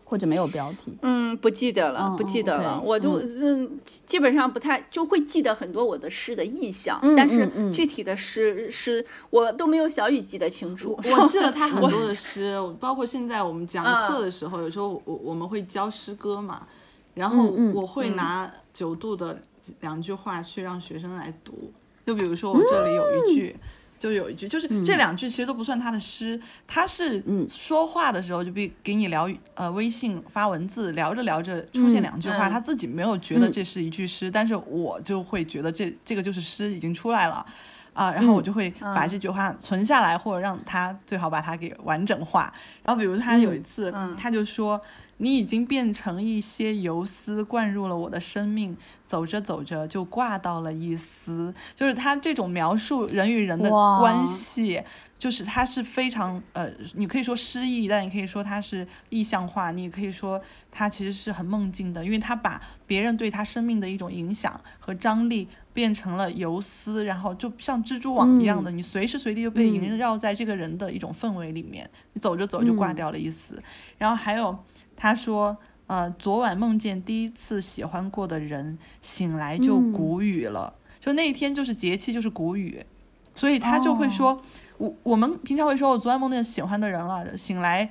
[0.03, 0.91] 或者没有标题？
[1.03, 2.81] 嗯，不记得了，不记得了。
[2.83, 10.99] 我就嗯，基本上不太就会记得很多我的诗的意象，但是具体的诗诗我都没有小雨记得清楚。
[11.15, 16.67] 我记得 他很多的诗，包括现在我们讲课的时候，有时候我我们会教诗歌嘛，
[17.13, 19.39] 然后我会拿九度的
[19.81, 21.71] 两句话去让学生来读，
[22.05, 23.55] 就比如说我这里有一句。
[23.99, 37.45] 就有一句，就是这两句其实都不算他的诗，他是说话的时候就比给你聊呃微信发文字，聊着聊着出现两句话，他自己没有觉得这是一句诗，但是我就会觉得这这个就是诗已经出来了
[37.93, 42.51] 啊，然后我就会把这句话存下来，或者让他最好把它给完整化。
[42.83, 44.81] 然后比如他有一次，他就说。
[45.21, 48.73] 你已经变成一些游丝，灌入了我的生命，
[49.09, 51.51] 走着走着就挂到了一丝。
[51.73, 54.83] 就是他这种描述人与人的关系，
[55.17, 60.39] 就是他是非常呃，你可以说诗意，但你可以说他是意象化，你也可以说
[60.71, 73.59] 他其实是很梦境的，因为他把别人对他生命的一种影响和张力变成了游丝，然后就像蜘蛛网一样的，你随时随地就被萦绕在这个人的一种氛围里面，你走着走就挂掉了一丝。
[73.97, 74.55] 然后还有。
[75.01, 75.57] 他说
[75.89, 80.71] ：“呃，昨晚梦见第一次喜欢过的人，醒来就谷雨了。
[80.99, 82.85] 就那一天就是节气，就是谷雨，
[83.33, 84.39] 所以他就会说，
[84.77, 87.89] 我我们平常会说，我昨晚梦见喜欢的人了，醒来，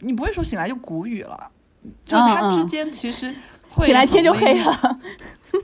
[0.00, 1.50] 你不会说醒来就谷雨了，
[2.04, 3.34] 就他之间其实
[3.70, 5.00] 会醒来天就黑了，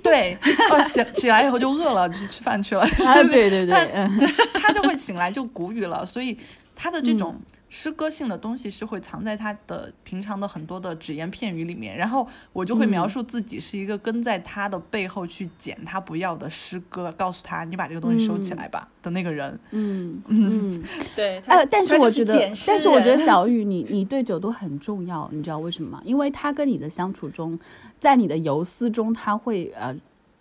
[0.03, 0.39] 对，
[0.70, 3.91] 哦，醒起来以后就饿了，就去吃饭去了，啊，对对对，
[4.62, 6.39] 他就会醒来就谷雨了，所以
[6.77, 7.35] 他的这种。”
[7.68, 19.59] 诗歌性的东西是会藏在他的平常的很多的只言片语里面，然后我就会描述自己是一个跟在他的背后去捡他不要的诗歌，告诉他你把这个东西收起来吧的那个人。
[19.72, 20.83] 嗯嗯，
[21.16, 21.39] 对。
[21.41, 26.01] 哎， 但是我觉得，但是我觉得小雨，你你对九都很重要，你知道为什么吗？
[26.05, 27.59] 因为他跟你的相处中，
[27.99, 29.95] 在你的游思中，他会呃，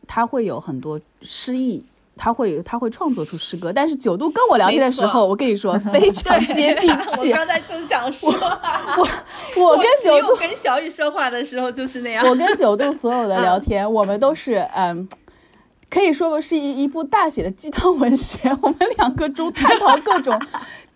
[0.05, 1.83] 他会有很多诗意。
[2.17, 7.31] 他会他会创作出诗歌，但是九度跟我聊天的时候，我跟你说 非常接地气。
[7.31, 12.25] 我刚才正想说，我我跟九度跟小雨说话的时候就是那样。
[12.27, 15.07] 我跟九度所有的聊天，我们都是嗯，
[15.89, 18.49] 可以说是一一部大写的鸡汤文学。
[18.61, 20.39] 我们两个中探讨各种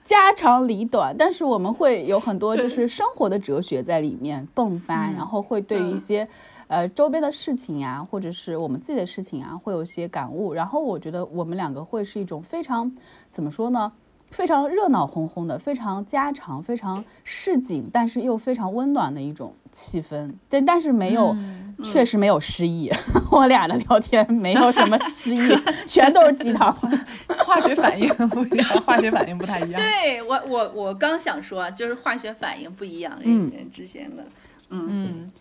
[0.04, 6.28] 家长里短， 但是我们会有很多就是生活的哲学在里面迸发，然后会对于一些。
[6.70, 10.54] 呃，周边的事情呀，或者是我们自己的事情啊，会有一些感悟。
[10.54, 12.96] 然后我觉得我们两个会是一种非常，
[13.32, 13.92] 怎么说呢？
[14.30, 20.32] 非常热闹哄哄的，非常家常，非常市井，但是又非常温暖的一种气氛。
[20.48, 21.36] 但但是没有，
[21.82, 22.92] 确实没有诗意。
[23.32, 25.40] 我俩的聊天没有什么失意，
[25.88, 26.72] 全都是鸡汤。
[27.44, 29.82] 化学反应不一样，化学反应不太一样。
[29.82, 34.22] 对我，我我刚想说，就是化学反应不一样，人与人之间的。
[34.22, 34.32] 嗯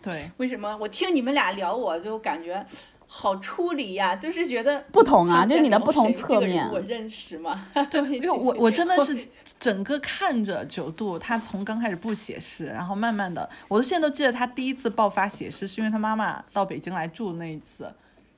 [0.01, 2.65] 对，为什么我听你们俩聊，我就感觉
[3.05, 4.15] 好出离呀？
[4.15, 6.69] 就是觉得不同啊，就是你的不同侧面。
[6.71, 7.67] 我认识吗？
[7.89, 9.27] 对， 因为我我真的是
[9.59, 17.91] 整个看着九度，他从刚开始不写诗，然后慢慢的，我都现在都记得他第一次爆发写诗，是因为他妈妈到北京来住那一次，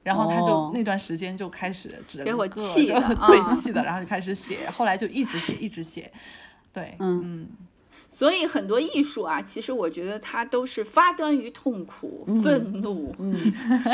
[0.04, 6.12] 然后他就那段时间就开始整个气的，对气的，然后就开始写，后来就一直写一直写，
[6.74, 7.48] 对，嗯。
[8.14, 13.16] 所以很多艺术啊，其实我觉得它都是发端于痛苦、愤怒，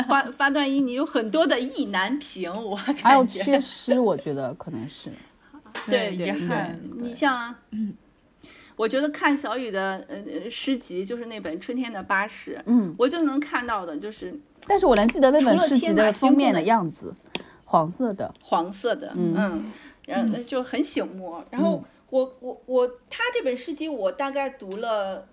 [0.08, 2.52] 发 发端于你有很多的意难平。
[2.52, 5.10] 我还有缺失，我觉得可能是。
[5.86, 6.78] 对遗憾。
[6.98, 7.54] 你像，
[8.74, 17.14] 我觉得看小雨的呃诗集，就是那本《春天的巴士》，嗯，我就能看到的就是，但是我能记得那本诗集的封面的样子，
[17.64, 19.70] 黄色的，黄色的，嗯，
[20.06, 21.82] 然后就很醒目，然后。
[22.10, 25.28] 我我我，他这本诗集我大概读了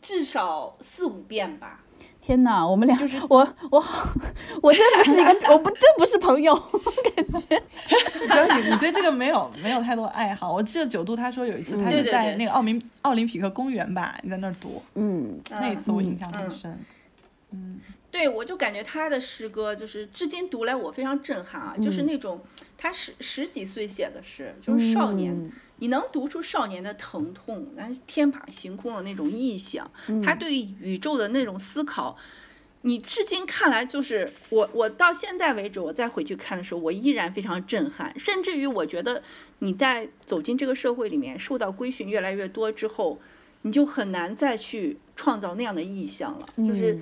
[0.00, 1.84] 至少四五遍吧。
[2.22, 3.84] 天哪，我们俩就是我我
[4.62, 7.62] 我真不是一个 我不真不是朋友，感觉。
[8.60, 10.52] 你你对这个没有没有太多爱好。
[10.52, 16.78] 我记得九度他说有一次他是在那个奥林奥林匹克公园吧，你在那儿读，嗯，那一次我印象很深。
[17.52, 22.40] 嗯，对，我就感觉他的诗歌就是至今读来我非常震撼啊，就是那种
[22.78, 25.50] 他十十几岁写的诗，就是少年。
[25.80, 29.90] 你能读出少年的疼痛，那天马行空的那种臆想，
[30.22, 32.16] 他对宇宙的那种思考，
[32.82, 38.16] 你至今看来就是我，我到现在为止，我再回去看的时候，我依然非常震撼。
[38.18, 39.22] 甚至于，我觉得
[39.60, 43.18] 你在走进这个社会里面，受到规训越来越多之后，
[43.62, 46.46] 你就很难再去创造那样的意象了。
[46.58, 46.98] 就是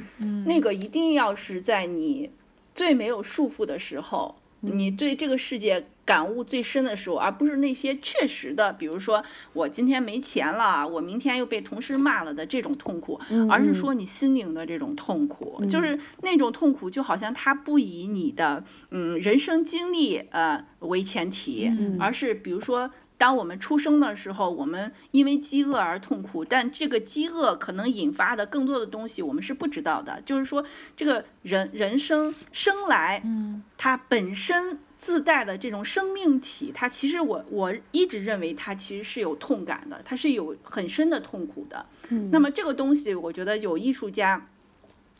[0.46, 2.30] 那个一定要是在你
[2.74, 4.36] 最没有束缚的时候。
[4.60, 22.90] 你对这个世界感悟最深的时候，而不是那些确实的，比如说我今天没钱了，我明天又被同事骂了的这种痛苦，而是说你心灵的这种痛苦，就是那种痛苦，就好像它不以你的嗯人生经历呃为前提，而是比如说。
[23.18, 30.22] 当我们出生的时候，我们因为饥饿而痛苦，但这个饥饿可能引发的更多的东西，我们是不知道的。
[30.24, 30.64] 就是说，
[30.96, 41.84] 这个人人生生来，嗯，它本身自带的这种生命体，它其实我我一直认为它其实是有痛感的，它是有很深的痛苦的。
[42.10, 44.46] 嗯，那么这个东西，我觉得有艺术家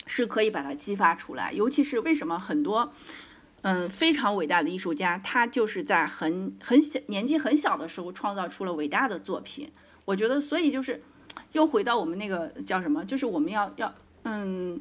[0.07, 2.93] 是可以把它激发出来，尤其是为什么很多。
[3.69, 9.71] 嗯，非常伟大的艺术家，他就是在很很小年纪很小的时候创造出了伟大的作品。
[10.05, 11.03] 我觉得，所以就是
[11.53, 14.81] 又回到我们那个叫什么，就是我们要要嗯，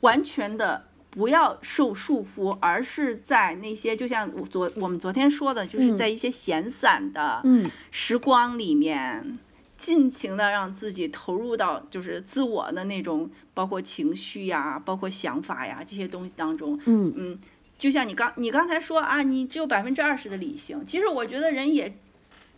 [0.00, 7.42] 完全的不要受束缚，而是在那些就像我昨我们昨天说的，就是在一些闲散的
[7.90, 9.38] 时光里面，
[9.76, 16.80] 尽情的让自己投入到就是自我的那种，包括情绪呀，包括想法呀这些东西当中。
[16.86, 17.38] 嗯嗯。
[17.78, 21.94] 就像你刚你刚才说啊，你只有百分之二十的理性，其实我觉得人也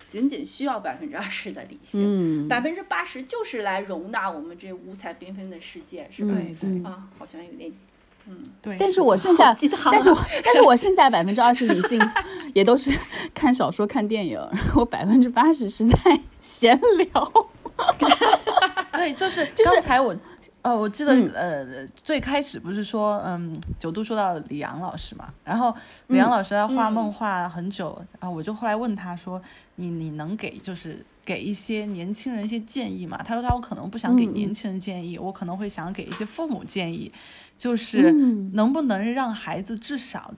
[0.08, 6.32] 仅仅需要百分之二十的理性，百分之八十就是来容纳我们这五彩缤纷的世界，是吧？
[6.34, 7.72] 对对啊，好像有点，
[8.28, 8.76] 嗯，对。
[8.78, 9.56] 但是我剩下，
[9.90, 12.00] 但是我但是我剩下百分之二十理性，
[12.54, 12.90] 也都是
[13.34, 17.48] 看小说、看电影，然后百分之八十是在闲聊。
[18.92, 20.16] 对，就是刚才我。
[20.68, 25.74] 呃，我记得呃，最开始不是说，嗯，九度说到李阳老师嘛，然后
[26.08, 29.40] 李阳老师他画梦画很久，然后我就后来问他说，
[29.76, 33.22] 你你能给就是给一些年轻人一些建议嘛？
[33.22, 37.10] 他说他我可能不想给年轻人建议，我可能会想给一些父母建议，
[37.56, 38.12] 就是
[38.52, 40.34] 能不能让孩子至少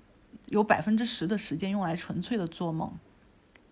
[0.46, 2.88] 有百分之十的时间用来纯粹的做梦，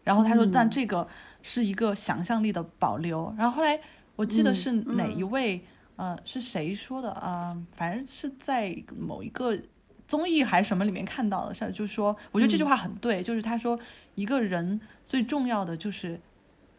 [0.02, 1.06] 然后他说，但这个
[1.40, 3.32] 是一个想象力的保留。
[3.38, 3.78] 然后后来
[4.16, 5.64] 我记得是哪一位。
[5.99, 7.57] 呃，是谁说的啊？
[7.76, 9.59] 反正是在某一个
[10.07, 13.76] 综艺还是什么里面看到的，是就是说，我觉得这句话很对，就是他说
[14.14, 16.20] 一个人最重要的就是，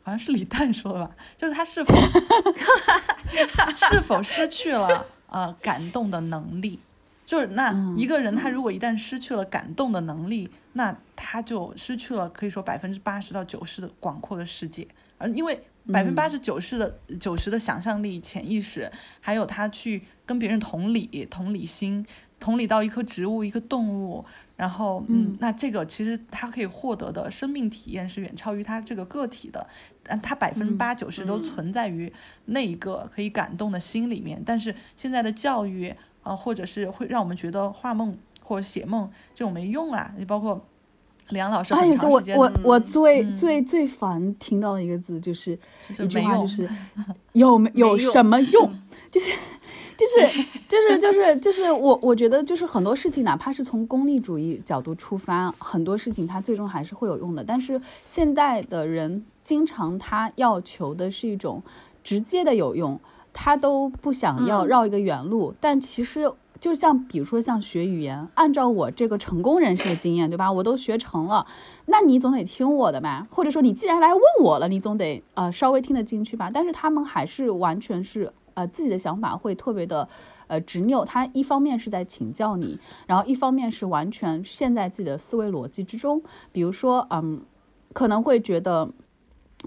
[0.03, 1.93] 好像是李诞说的吧， 就是他是否
[3.91, 6.79] 是否失去了呃感动的能力，
[7.25, 15.61] 就是那一个人他如果一旦失去了感动的能力，那他就失去了可以说百分之八十到九十的广阔的世界，而因为。
[15.91, 22.05] 百分之八十九十的九十的想象力、潜意识，还有他去跟别人同理、同理心、
[22.39, 24.23] 同理到一棵植物、一个动物，
[24.55, 29.67] 然后嗯，那这个其实他可以获得的生命体验是远超于他这个个体的，
[30.03, 32.11] 但他百分之八九十都存在于
[32.45, 34.41] 那一个可以感动的心里面。
[34.45, 40.68] 但是现在的教育啊，或者是会让我们觉得画梦或者写梦这种没用啊，你包括。
[41.29, 45.57] 梁老师很长时间，我我我最最最烦听到的一个字就是
[45.97, 46.67] 一句话，就是
[47.33, 48.71] 有没有什么 用？
[49.11, 49.31] 就是
[49.97, 57.43] 就是就是就是就是我我觉得就是很多事情，哪怕是从功利主义角度出发，很多事情它最终还是会有用的。
[57.43, 61.61] 但是现代的人经常他要求的是一种
[62.03, 62.99] 直接的有用，
[63.33, 65.53] 他都不想要绕一个远路。
[65.59, 66.31] 但其实。
[66.59, 70.51] 就像比如说像学语言，按照我这个成功人士的经验，对吧？
[70.51, 71.45] 我都学成了，
[71.85, 73.27] 那你总得听我的吧？
[73.31, 76.51] 或者说你既然来问我了，你总得呃稍微听得进去吧？
[76.53, 80.07] 但是他们还是完全是呃自己的想法会特别的
[80.47, 87.41] 呃执拗，他一方面是在请教你，然后一方面是完全陷在自己的思维逻辑之中，比如说嗯，
[87.93, 88.89] 可能会觉得。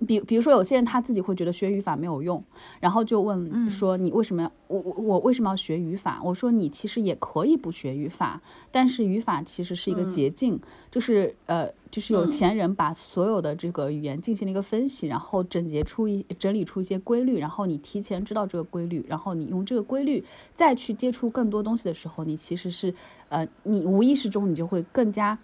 [0.07, 2.43] 比比如说，有些人他自己会觉得学语法没有用，
[2.81, 8.41] 然后就问说：“你为什么要我我我为什么要学语法？”我说：“你其实也可以不学语法，
[8.71, 10.59] 但是语法其实是一个捷径，
[10.91, 20.25] 就是呃，就是有钱人把所有的这个语言进行了一个分析，然后整结出一整理出一些规律，然后你提前知道这个规律，然后你用这个规律
[20.55, 22.95] 再去接触更多东西的时候，你其实是
[23.29, 25.39] 呃，你无意识中你就会更加。”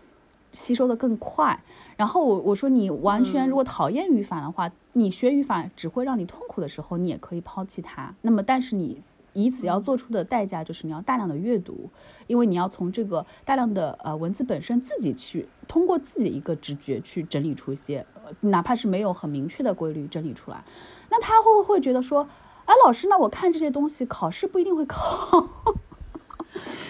[0.53, 1.63] 吸收的更快，
[1.97, 8.15] 然后我我说你完全如果讨厌语法的话，你学语法只会让你痛苦的时候，你也可以抛弃它。
[8.23, 9.03] 那么，但是你
[9.35, 11.91] 以此要做出的代价就是你要大量的阅读，
[12.27, 18.05] 因为你要从这个大量的呃文字本身自己去通过自己的一个直觉去整理出一些，
[18.41, 20.65] 哪怕是没有很明确的规律整理出来。
[21.11, 22.27] 那他会不会觉得说，
[22.65, 25.47] 哎，老师，那我看这些东西考试不一定会考？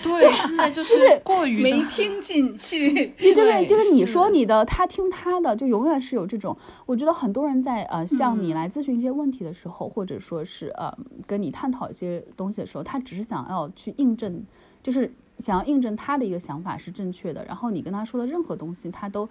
[0.02, 3.08] 对，现在就是过于没听进去。
[3.18, 6.56] 对对，就是你说你的，他听他的，就永远是有这种。
[6.86, 10.92] 我觉得很多人在呃向你来咨询一些问题的时候，或者说是呃
[11.26, 14.44] 跟你探讨一些东西的时候，他只是想要去印证，
[14.82, 17.44] 就是想要印证他的一个想法是正确的。
[17.44, 19.28] 然后你跟他说的任何东西，他都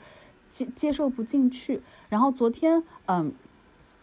[0.50, 1.82] 接接受不进去。
[2.10, 3.34] 然后昨天，嗯。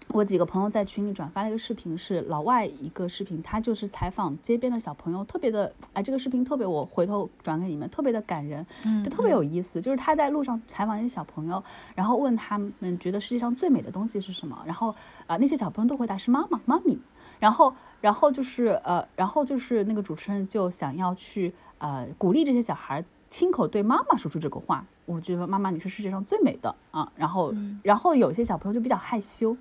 [0.09, 9.81] 我几个朋友在群里转发了一个视频，是老外一个视频，他就是采访街边的小朋友，特别的哎，这个视频特别，我回头转给你们，特别的感人，嗯，就特别有意思。
[9.81, 11.63] 就是他在路上采访一些小朋友，
[11.97, 14.95] 然后问他们觉得世界上最美的东西是什么，然后
[15.27, 16.97] 啊那些小朋友都回答是妈妈妈咪，
[17.41, 27.53] 然后然后就是呃然后就是那个主持人就想要去呃鼓励这些小孩亲口对妈妈说出这个话，我觉得妈妈你是世界上最美的啊，然后
[27.83, 29.57] 然后有些小朋友就比较害羞。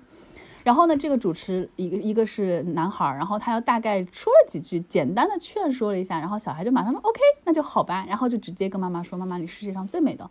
[0.64, 10.28] 然后呢，这个主持一个一个是男孩，然后他又大概说了几句简单的劝说了一下，然后小孩就马上说 OK，那就好吧，然后就直接跟妈妈说：“妈妈，你世界上最美的。”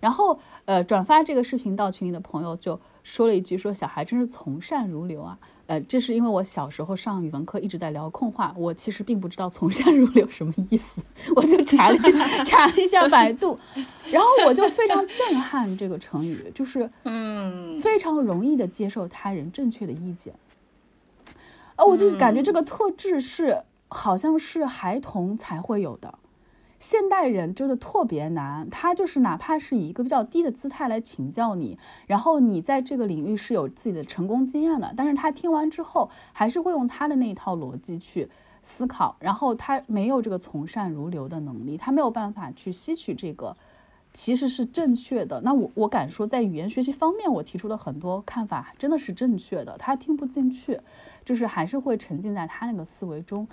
[0.00, 5.38] 然后呃，转发这个视频到群里的朋友就说了一句：“说小孩真是从善如流啊。”
[5.68, 11.02] 呃，这是因为我小时候上语文课一直在聊空话，我其实并不知道“从善如流”什么意思，
[11.36, 11.98] 我就查了
[12.46, 13.58] 查了一下百度，
[14.10, 20.34] 然后我就非常震撼这个成语，就是 嗯，非常容易的接受他人正确的意见，
[21.76, 26.18] 呃，我就是感觉这个特质是好像是孩童才会有的。
[26.78, 31.76] 现代人真的特别难，他就是哪怕是以一个比较低的姿态来请教你，
[32.06, 38.28] 然后你在这个领域是有自己的成功经验的，但是他听完之后还是会用他的那一套逻辑去
[38.62, 43.56] 思考，然后他没有这个从善如流的能力，他没有办法去吸取这个
[44.12, 45.40] 其实是正确的。
[45.40, 50.80] 那我我敢说，在语言学习方面，我提出的很多看法真的是正确的，他听不进去，
[51.24, 53.48] 就是还是会沉浸在他那个思维中。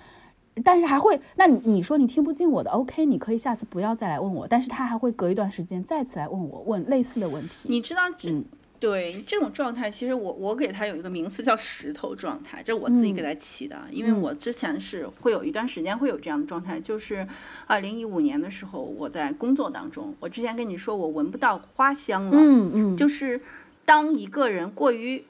[0.63, 4.47] 但是还会，那你你说你听不进我的，OK，你可以下次不要再来问我。
[4.47, 7.67] 但是他还会隔一段时间再次来问我，问类似的问题。
[7.67, 8.31] 你知道，这
[8.79, 13.77] 对这种状态，其实我我给他有一个名词叫石头状态，这我自己给他起的。
[13.91, 17.27] 因为我之前是会有一段时间会有这样的状态，就是
[17.67, 23.41] 二零一五年的时候，我在工作当中，我之前跟你说我闻不到花香了，嗯嗯，就是
[23.83, 25.25] 当一个人过于，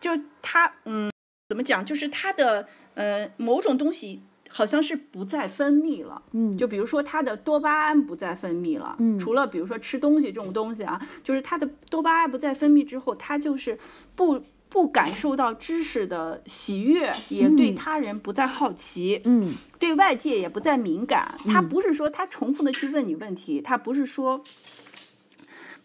[0.00, 0.10] 就
[0.40, 1.10] 他嗯，
[1.48, 4.22] 怎么讲，就是他的呃某种东西。
[4.56, 13.76] 好像是不再分泌了，嗯，就比如说他的多巴胺不再分泌了，嗯，除了比如说吃东西这种东西啊，就是他的多巴胺不再分泌之后，他就是
[14.14, 21.36] 不不感受到知识的喜悦，也对他人不再好奇，嗯，对外界也不再敏感。
[21.48, 24.44] 他不是说他重复的去问你问题，他不是说，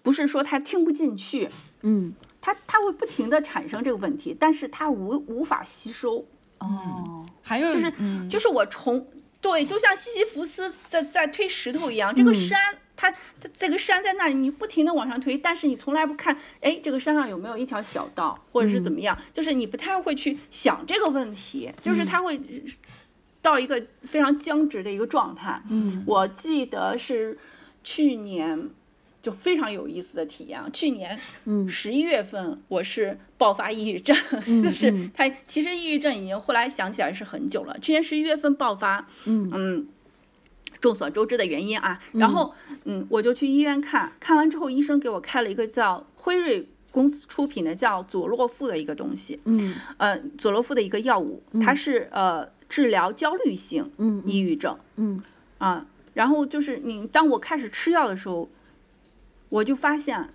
[0.04, 1.50] 不是说他听不进去，
[1.82, 6.24] 嗯，他他会不停的产生这个问题，但是他无无法吸收。
[6.60, 7.94] 哦，还有就是，
[8.30, 9.08] 就是我重
[9.42, 13.14] 对，就像西西弗斯在在推石头一样，这个山，它
[13.56, 22.40] 这个山在那里，你不停的往上推，但是你从来不看，哎，这个山上有没有一条小道，或者是怎么样，就是你不太会去想这个问题，就是它会
[23.42, 25.62] 到一个非常僵直的一个状态。
[25.70, 27.38] 嗯，我记得是
[27.84, 28.70] 去年。
[29.22, 30.62] 就非常有意思的体验。
[30.72, 31.20] 去年
[31.68, 34.16] 十一月份，我是爆发抑郁症，
[34.64, 37.78] 就是他其实抑郁症已经后来想起来是很久了。
[37.80, 39.88] 去年十一月份爆发，嗯嗯，
[40.80, 42.00] 众所周知的原因啊。
[42.14, 42.54] 然后
[42.86, 53.92] 嗯，我就去医院看，看完之后医生给我开了一个叫辉瑞公司出品的叫佐洛夫的一个东西，嗯呃佐洛夫的一个药物，它是呃治疗焦虑性
[54.26, 55.22] 抑郁症，嗯。
[55.60, 58.50] 啊，然后就是你当我开始吃药的时候，
[59.50, 60.30] 我就发现，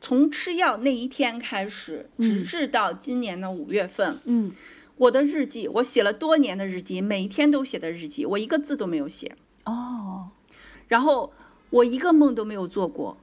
[0.00, 4.52] 从吃药那一天开始，直至到今年的五月份，嗯，
[4.96, 9.34] 我的日记，我写了多年的日记，每一天都写的日记，我一个字都没有写，
[9.64, 10.28] 哦，
[10.88, 11.32] 然后
[11.70, 13.16] 我一个梦都没有做过，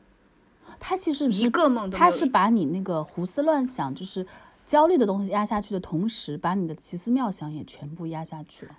[0.80, 2.12] 他其实一个梦都没有。
[2.12, 4.26] 他是把你那个胡思乱想，就是
[4.66, 8.72] 焦虑的东西压下去的同时，把你的奇思妙想也全部压下去了。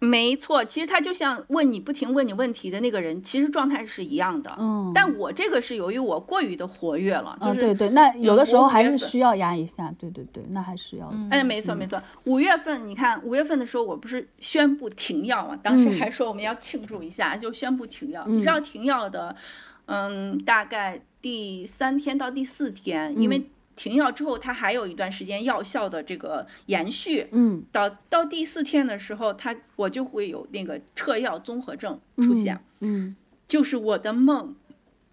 [0.00, 4.50] 没错，其实他就像问你不停问你问题的那个人，其实状态是一样的。
[4.58, 12.02] 嗯，但我这个是由于我过于的活跃了，就嗯，是对对，那有的时候还是需要压一下，对对对，那还是要，哎，没错没错。
[12.24, 15.54] 五月份你看，五月份的时候我不是宣布停药嘛？
[15.62, 18.24] 当时嗯还说我们要庆祝一下，就宣布停药。
[18.26, 19.36] 你知道停药的，
[19.84, 23.50] 嗯，大概第三天到第四天，因嗯为
[23.80, 27.28] 停药之后它还有一段时间药效的这个延续。
[27.32, 32.62] 嗯到到第四天的时候，它我就会有那个撤药综合症出现。
[32.80, 33.16] 嗯
[33.48, 34.54] 就是我的梦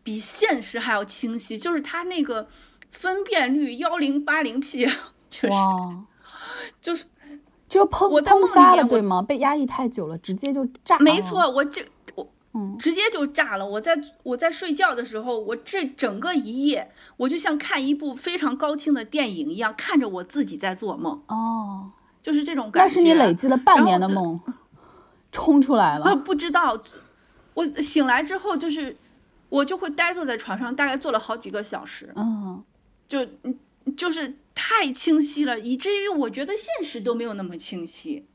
[0.04, 2.50] 比现实还要清晰，就是它那个
[2.92, 4.86] 分辨率幺零八零 P，
[5.30, 5.50] 就是，
[6.82, 7.06] 就是
[7.70, 9.22] 就碰我在梦里喷发了，面对吗？
[9.22, 11.04] 被压抑太久了，直接就炸了。
[11.06, 11.88] 没错，我这我
[12.58, 13.66] 嗯直接就炸了。
[13.66, 21.92] 我在我在睡觉的时候，我这整个一夜，我就像看一部非常高清的电影一样，看着我自己在做梦，哦，
[22.22, 22.88] 就是这种感觉。
[22.88, 24.40] 那是你累积了半年的梦，
[25.32, 26.16] 冲出来啊，了。
[26.26, 26.82] 不知道，
[27.54, 28.98] 我醒来之后就是
[29.50, 32.12] 我就会呆坐在床上，大概坐了好几个小时。
[32.16, 32.64] 嗯，
[33.08, 33.58] 就嗯
[33.96, 38.26] 就是太清晰了，以至于我觉得现实都没有那么清晰，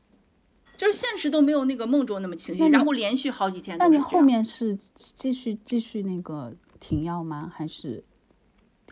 [0.77, 2.65] 就是现实都没有那个梦中那么清晰。
[2.67, 3.77] 然后连续好几天。
[3.77, 7.51] 那你后面是继续继续那个停药吗？
[7.53, 8.03] 还是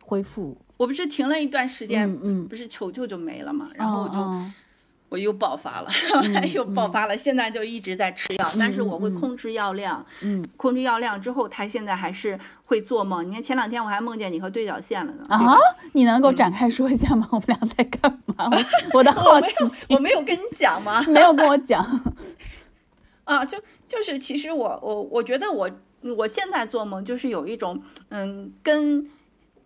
[0.02, 0.58] 恢复？
[0.78, 4.54] 我不是停了一段时间，嗯嗯，不是球球就没了嘛，然后我就、嗯
[5.12, 5.90] 我又爆发了，
[6.56, 13.28] 又爆发了，现在就一直在吃药，但是我会控制药量，嗯控制药量之后，他现在还是会做梦。
[13.28, 15.58] 你看前两天我还梦见你和对角线了呢，啊，
[15.92, 17.28] 你能够展开说一下吗？
[17.32, 18.50] 我们俩在干嘛？
[18.50, 18.64] 我
[19.00, 21.02] 我的好奇心我没有跟你讲吗？
[21.12, 21.86] 没有跟我讲。
[23.26, 23.58] 啊，就
[23.90, 25.70] 就是，其实我我我觉得我
[26.16, 29.06] 我现在做梦就是有一种嗯，跟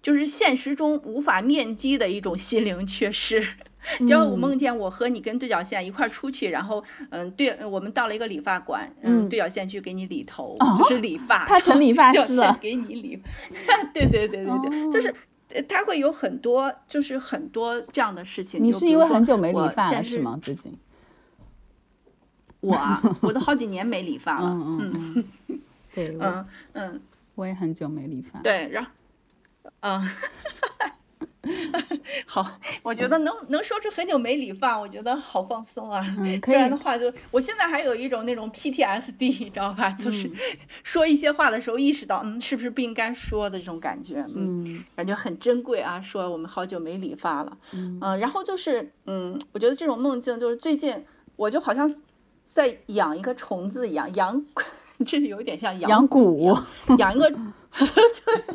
[0.01, 3.47] 就是现实中无法面基的一种心灵缺失。
[4.07, 13.21] 就我梦见我和你跟对角线一块出去，然后嗯，对，我们到了一个理发馆，嗯，嗯对角线去给你理头，哦就是理发，他成理发师了给你理，
[13.93, 15.13] 对对对对对，就是。
[15.53, 18.61] 呃他会有很多，就是很多这样的事情。
[18.61, 20.03] 你是因为很久没理发了？
[20.03, 20.37] 是吗？
[20.41, 20.75] 最近？
[22.59, 24.47] 我啊， 我都好几年没理发了。
[24.47, 25.59] 嗯嗯嗯，
[25.93, 27.01] 对，嗯嗯，
[27.35, 28.39] 我也很久没理发。
[28.39, 28.89] 对，然后，
[29.81, 30.09] 嗯，
[32.25, 36.05] 好，我觉得能能说出很久没理发，我觉得好放松啊。
[36.17, 39.89] 嗯，不然的话就，我现在还有一种那种 PTSD，你知道吧？
[39.91, 40.29] 就是
[40.83, 46.01] 说一些话的时候，意识到，嗯，是不是不应该说的这种感觉，嗯，嗯感觉很珍贵啊。
[46.01, 51.93] 说我们好久没理发了，嗯嗯、然后就是，嗯，我觉得这种梦境就是最近，我就好像
[52.45, 54.45] 在养一个虫子一样，养，
[54.99, 56.57] 这是有点像养养蛊。
[56.97, 57.29] 养一个，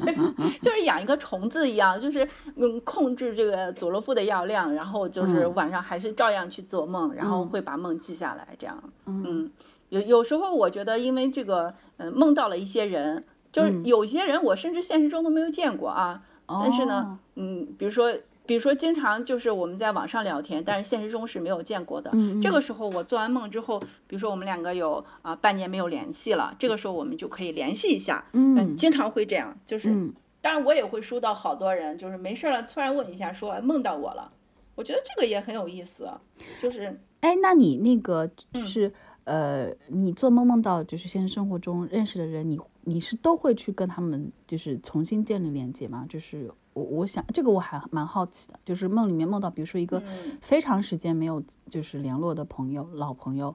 [0.04, 0.14] 对，
[0.62, 2.26] 就是养一个虫子一样，就是
[2.56, 9.50] 嗯控制这个佐罗夫的药量，然后就是嗯晚上还是照样去做梦，然后嗯会把梦记下来，这样，嗯嗯，
[9.90, 18.12] 有有时候我觉得因为这个，嗯、梦到了一些人，就是嗯有些人我甚至现实中都没有见过啊，但是呢哦，嗯，比如说。
[18.46, 22.10] 比如说，经常就是我们在网上聊天，但是现实中是没有见过的。
[22.14, 28.24] 嗯嗯这个时候我做完梦之后，比如说我们两个有啊、半年没有联系了，这个时候我们就可以联系一下。
[28.32, 34.32] 嗯经常会这样，就是，嗯当然我也会收到好多人，就是没事儿了突然问一下说哎梦到我了，
[34.74, 36.10] 我觉得这个也很有意思，
[36.58, 38.92] 就是哎，那你那个嗯就是、
[39.24, 46.06] 呃，你做梦梦到就是现实生活中认识的人，你你是都会去跟他们就是重新建立连接吗？
[46.08, 53.54] 就是我我想这个我还蛮好奇的，就是梦里面梦到，比如说一个嗯非常时间没有就是联络的朋友、老朋友，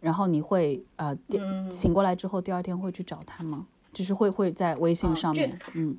[0.00, 3.66] 然后你会呃第嗯醒过来之后第二天会去找他吗？
[3.92, 5.98] 就是会会在微信上面，嗯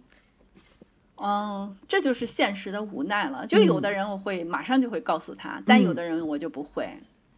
[1.18, 3.48] 嗯，这就是现实的无奈了。
[3.48, 6.88] 就有的人我会马上就会告诉他，但有的人我就不会。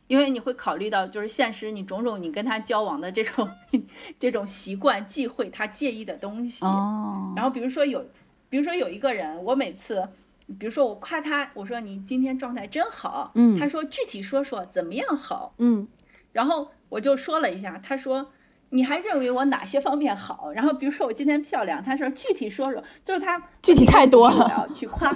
[0.08, 3.48] 因为你会考虑到，就是现实你种种你跟他交往的这种
[4.20, 8.04] 这种习惯、忌讳他介意的东西，哦，然后比如说有，
[8.50, 10.10] 比如说有一个人，我每次，
[10.58, 13.58] 比如说我夸他，我说你今天状态真好，嗯。
[13.58, 15.88] 他说具体说说怎么样好，嗯。
[16.34, 18.32] 然后我就说了一下，他说
[18.72, 20.52] 你还认为我哪些方面好？
[20.54, 25.12] 然后比如说我今天漂亮，他说具体说说，就是他具体太多了，我要去夸，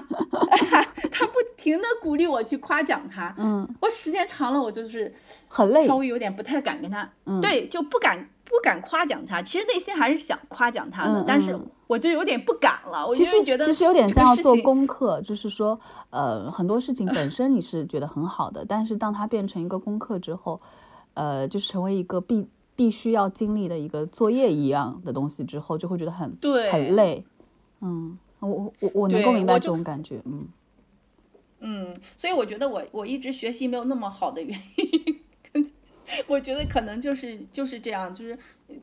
[1.11, 3.33] 他不停的鼓励我去夸奖他。
[3.37, 5.13] 嗯，我时间长了，我就是
[5.47, 9.41] 很累，稍微有点不太敢跟他，嗯对，就不敢不敢夸奖他。
[9.41, 13.05] 其实内心还是想夸奖他的，嗯但是嗯我就有点不敢了。
[13.05, 20.59] 我其实就觉得其实有点像要做功课，就是说，呃，很多事情本身你是觉得很好的，但是当它变成一个功课之后，
[21.13, 27.23] 呃，就是成为一个必必须要经历的一个作业一样的东西之后，就会觉得很对很累。
[27.81, 30.21] 嗯，我我我我能够明白这种感觉。
[30.25, 30.47] 嗯
[31.59, 34.59] 嗯，所以我觉得我我一直学习没有那么好的原
[35.53, 35.63] 因，
[36.27, 38.37] 我觉得可能就是就是这样，就是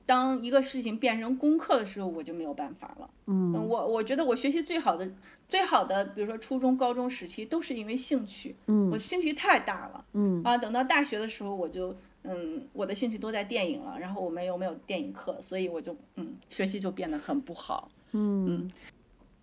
[0.06, 3.10] 当一个事情变成功课的时候，我就没有办法了。
[3.26, 5.10] 嗯，我我觉得我学习最好的
[5.48, 8.56] 最好的，比如说初中、高中时期，都是因为兴趣。
[8.66, 10.04] 嗯我兴趣太大了。
[10.14, 17.90] 嗯啊，等到大学的时候，我就嗯，我的兴趣都在电影了，然后我们又没有电影课，所以我就嗯，学习就变得很不好。
[18.12, 18.70] 嗯，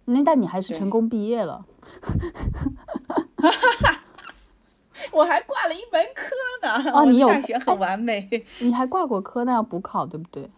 [0.05, 1.65] 那但你还是成功毕业了。
[5.11, 6.25] 我还挂了一门科
[6.61, 6.91] 呢。
[6.91, 8.45] 哦你有大学哎很完美。
[8.59, 10.49] 你还挂过科，那要补考，对不对？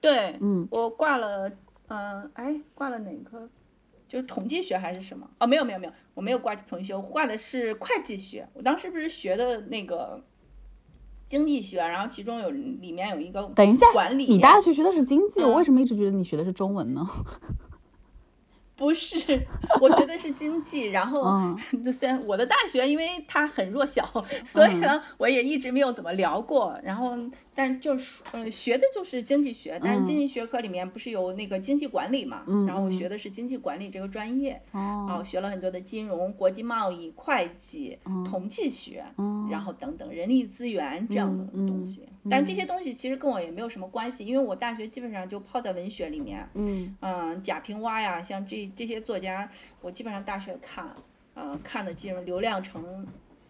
[0.00, 1.50] 对，嗯我挂了，
[1.88, 3.48] 嗯、哎，挂了哪科？
[4.06, 5.28] 就是统计学还是什么？
[5.38, 8.48] 哦，没有没有没有，我没有挂统计学，我挂的是会计学。
[8.54, 10.22] 我当时不是学的那个
[11.28, 14.24] 经济学，然后其中有里面有一个等一下，管理。
[14.24, 17.06] 你大学学的是经济，我嗯为什么一直觉得你学的是中文呢？
[18.78, 19.18] 不是，
[19.80, 21.58] 我学的是经济，然后嗯。
[21.92, 24.04] 虽然我的大学因为它很弱小，
[24.44, 26.78] 所以呢，我也一直没有怎么聊过。
[26.84, 27.16] 然后，
[27.54, 32.44] 但就是嗯，学的就是经济学，但是经济学科里面不是有那个经济管理嘛？
[32.46, 39.48] 嗯然后我学的是经济管理这个专业，然哦后学了很多的金融、国际贸易、会计、嗯统计学，哦。
[39.50, 42.06] 然后等等人力资源这样的东西。
[42.30, 46.48] 但是这些东西其实跟我也没有什么关系，因为我大学基本上就泡在文学里面。
[46.54, 49.50] 嗯嗯，贾平凹呀，像这这些作家，
[49.80, 50.94] 我基本上大学看，
[51.34, 53.06] 嗯、看的基本刘亮程，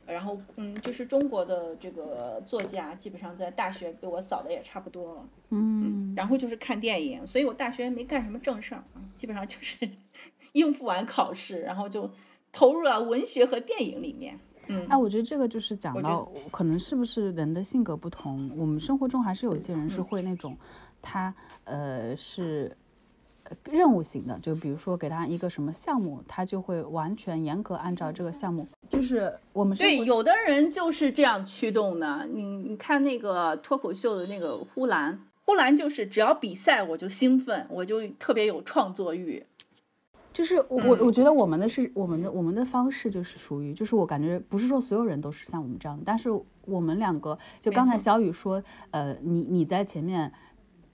[0.07, 5.29] 然后嗯，就是中国的这个作家，基本上在大学被我扫的也差不多了。
[5.51, 9.89] 嗯然后就是看电影，所以我大学没干什么正事儿啊，基本上就是
[10.53, 12.11] 应付完考试，然后就
[12.53, 14.39] 投入了文学和电影里面。
[14.69, 20.57] 嗯，哎，我觉得这个就是讲到，可能是不是人的性格不同，我们生活中还是有一些人嗯是会那种，
[21.03, 21.35] 他
[21.65, 22.77] 呃是
[23.45, 32.27] 呃任务型的，就比如说给他一个什么项目，他就会完全严格按照这个项目，就是我们对，有的人就是这样驱动的。
[32.31, 39.45] 你你看那个脱口秀的那个呼兰，呼兰就是只要比赛我就兴奋，我就特别有创作欲。
[40.39, 46.31] 就是我我嗯我觉得我们的是我们的我们的方式就是属于，就是我感觉不是说所有人都是像我们这样的，但是
[46.65, 48.63] 我们两个就刚才错小雨说，
[48.93, 50.33] 呃，你你在前面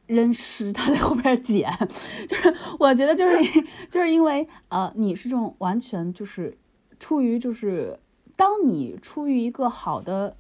[0.07, 1.71] 扔尸，他在后边捡，
[2.27, 3.37] 就是我觉得就是
[3.91, 6.57] 就是因为呃你是这种完全就是
[6.99, 8.01] 出于就是
[8.37, 10.39] 当你出于一个好的。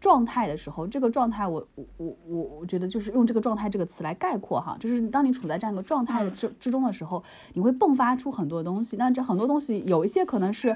[0.00, 7.22] 状态的时候，这个状态我我我我我觉得就是用这个状态这个词来概括哈，就是当你处在这样一个状态的嗯之之中的时候，
[7.52, 8.96] 你会迸发出很多东西。
[8.96, 10.74] 那这很多东西有一些可能是，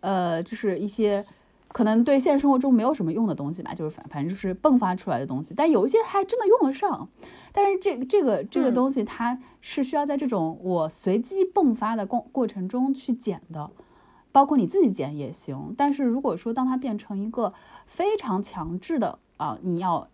[0.00, 1.24] 呃，就是一些
[1.68, 5.54] 可能对现实生活中没有什么用的东西吧，就是反反正就是迸发出来的东西。
[5.54, 7.08] 但有一些还真的用得上，
[7.52, 13.70] 但是这这个这个嗯东西它是需要在这种我随机迸发的过过程中去捡的。
[14.32, 17.54] 包括你自己剪也行，但是如果说当它变成一个
[17.86, 20.08] 非常强制的啊、你要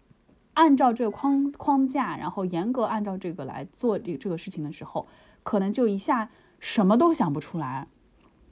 [0.55, 5.07] 按照这个框框架，然后严格按照这个来做这这个事情的时候，
[5.43, 6.29] 可能就一下
[6.59, 7.87] 什么都想不出来，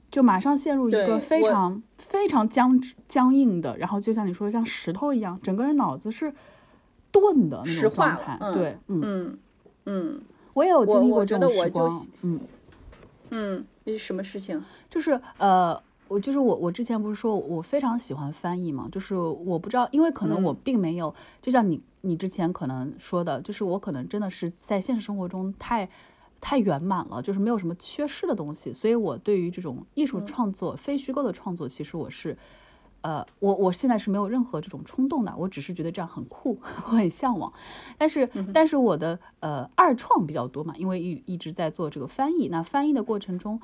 [0.09, 6.33] 就马上陷入一个非常非常僵直僵硬的，然后就像你说的像石头一样，整个人脑子是
[7.11, 8.37] 钝的那石种状态。
[8.39, 9.39] 嗯对，嗯，嗯
[9.85, 10.21] 嗯
[10.53, 12.39] 我也有经历过这种时光，嗯。
[13.31, 14.63] 嗯，这是什么事情？
[14.89, 15.79] 就是呃，
[16.09, 25.87] 我就是我，我之前不是说我非常喜欢翻译嘛，就是我不知道，因为可能我嗯并没有，就像你你之前可能说的，就是我可能真的是在现实生活中太
[26.41, 32.37] 太圆满了，就是没有什么缺失的东西，所以我对于这种艺术创作、非虚构的创作，其实我是。
[33.01, 37.49] 呃，我我现在是没有任何这种冲动的，我只是觉得这样很酷， 我很向往。
[37.97, 42.49] 但是，但是我的呃二创比较多嘛，因为一一直在做这个翻译。
[42.49, 43.57] 那翻译的过程中，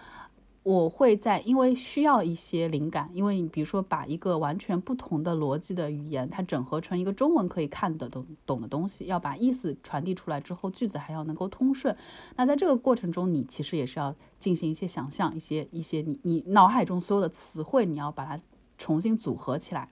[0.66, 11.96] 我会在因为需要一些灵感，因为你比如说把一个完全不同的逻辑的语言，它整合成一个中文可以看得懂懂的东西，要把意思传递出来之后，句子还要能够通顺。
[12.36, 18.42] 那在这个过程中，你其实也是要进行一些想象，一些一些你你脑海中所有的词汇，你要把它
[18.76, 19.88] 重新组合起来。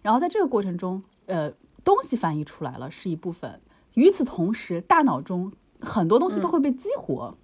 [0.00, 1.52] 然后在这个过程中，呃，
[1.84, 3.60] 东西翻译出来了是一部分，
[3.92, 5.52] 与此同时，大脑中
[5.82, 7.36] 很多东西都会被激活。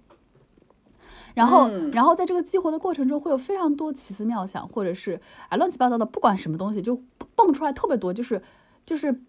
[1.35, 6.99] 然后，然后在这个激活的过程中，会有非常多奇思妙想，或者是啊乱七八糟的，不管什么东西，就
[7.35, 8.41] 蹦出来特别多，就是
[8.83, 9.21] 就是。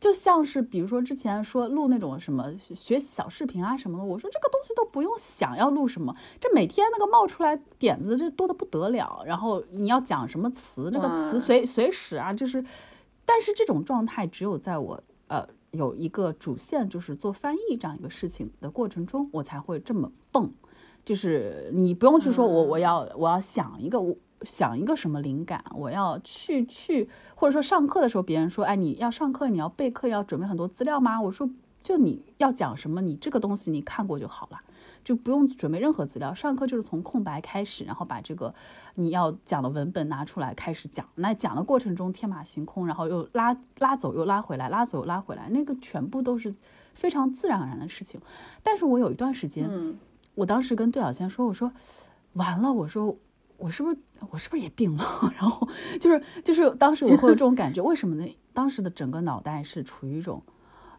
[0.00, 9.22] 就像是比如说之前说录那种什么学习小视频啊什么的，我说这个东西都不用想要录什么，这每天那个冒出来点子这多的不得了。
[9.26, 12.64] 然后你要讲什么词，这个词随随时啊，就是，
[13.26, 20.50] 但是这种状态只有在我呃有一个主线就是做翻译这样一个事情的过程中，我才会这么蹦，
[21.04, 24.16] 就是你不用去说我我要我要想一个我。
[24.42, 31.20] 想一个什么灵感，我要去去，或者说上课的时候，别人说，哎，你要上课，你要备课，要准备很多资料吗？
[31.20, 31.46] 我说，
[31.82, 34.58] 就你要讲什么，你这个东西你看过就好了，
[35.04, 36.32] 就不用准备任何资料。
[36.32, 38.54] 上课就是从空白开始，然后把这个
[38.94, 41.06] 你要讲的文本拿出来开始讲。
[41.16, 46.54] 那讲的过程中天马行空，然后又拉拉走又拉回来，拉走又拉回来，那个全部都是
[46.94, 48.18] 非常自然而然的事情。
[48.62, 49.68] 但是我有一段时间，
[50.34, 51.72] 我当时跟杜小仙说，我说
[52.34, 53.16] 完了，我说。
[53.62, 53.98] 我是不是
[54.30, 55.04] 我是不是也病了？
[55.38, 55.68] 然后
[56.00, 58.26] 就是就是当时我会有这种感觉，为什么呢？
[58.54, 60.42] 当时的整个脑袋是处于一种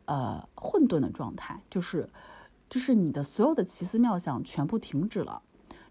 [0.05, 2.07] 呃混沌的状态，就是
[2.69, 5.41] 就是你的所有的奇思妙想全部停止了，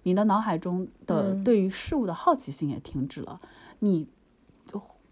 [0.04, 3.40] 你的脑海中的对于事物的好奇心也停止了，
[3.80, 4.06] 你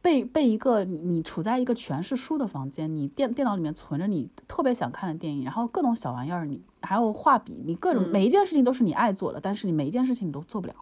[0.01, 10.75] 被被一个你处在一个全是书的房间，你电电脑里面存着你特别想看的电影，然后各种小玩意儿，你还有画笔，你各种每一件事情都是你爱做的，但是你每一件事情你都做不了。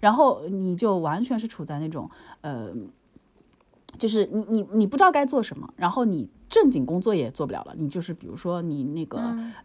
[0.00, 2.10] 然后你就完全是处在那种，
[2.40, 2.72] 呃，
[3.98, 7.74] 就是你你你不知道该做什么，然后你正经工作也做不了了。
[7.78, 9.18] 你就是比如说你那个，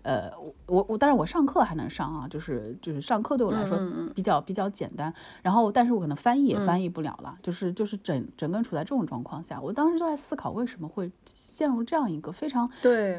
[0.03, 0.31] 呃，
[0.65, 3.77] 我我当然我上课还能上啊，就是就是上课对我来说
[4.15, 5.14] 比较比较简单。
[5.41, 12.69] 然后但是我可能翻译也翻译不了了，就是就是整整个处在这种状况下，我当时就在思考为什么会陷入这样一个非常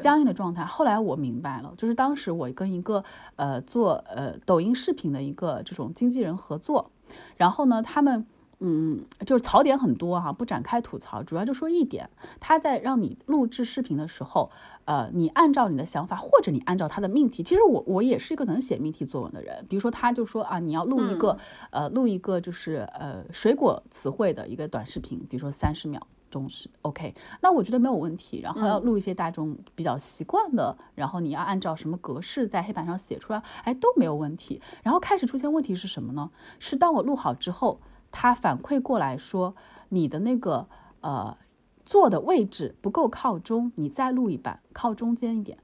[0.01, 0.65] 僵硬的状态。
[0.65, 3.03] 后来我明白了，就是当时我跟一个
[3.35, 6.89] 呃做呃抖音视频的一个这种经纪人合作。
[7.37, 8.25] 然后呢，他们
[8.59, 12.09] 嗯，就是槽点很多哈，不展开吐槽，主要就说一点，
[12.39, 14.51] 他在让你录制视频的时候，
[14.85, 21.37] 呃，你按照你的想法，或者你按照他的命题，其实我我也是一个能写命题作文的人，比如说他就说啊，你要录一个
[21.71, 26.05] 呃，录一个就是呃水果词汇的一个短视频，比如说三十秒。
[26.29, 28.39] 中式 OK，那我觉得没有问题。
[28.39, 34.61] 然后要录一些大众比较习惯的，然后你要按照什么格式在黑板上写出来，哎都没有问题。
[34.83, 36.29] 然后开始出现问题是什么呢？
[36.59, 37.81] 是当我录好之后，
[38.11, 39.55] 他反馈过来说
[39.89, 40.67] 你的那个
[41.01, 41.37] 呃
[41.85, 45.57] 坐的位置不够靠中，你再录一版，靠中间一点。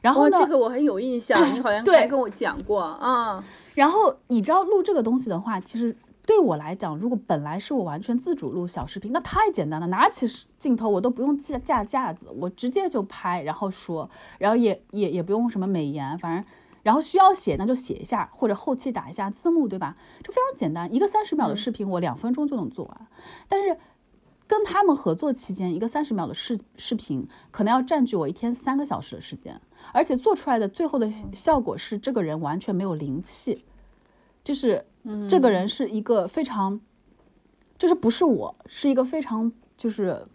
[0.00, 0.38] 然后呢？
[0.38, 3.42] 这个我很有印象，你好像 还跟我讲过啊。
[3.74, 5.96] 然后你知道录这个东西的话，其实。
[6.26, 10.26] 对我来讲，如果本来是我完全自主录小视频，那太简单了，拿起
[10.58, 16.44] 镜头我都不用架架架子，我直接就拍，然后说，然后也也也不用什么美颜，反正，
[16.82, 19.96] 然后需要写那就写一下，或者后期打一下字幕，对吧？
[20.22, 23.06] 就非常简单，一个三十秒的视频我两分钟就能做完。
[23.48, 23.76] 但是
[24.46, 29.60] 跟他们合作期间，一个三十秒的视视频可能要占据我一天三个小时的时间，
[29.92, 33.64] 而且做出来的最后的效果是这个人完全没有灵气，
[34.44, 34.84] 就是。
[35.26, 36.78] 这个人是一个非常，
[37.78, 40.26] 就是不是我，是一个非常就是，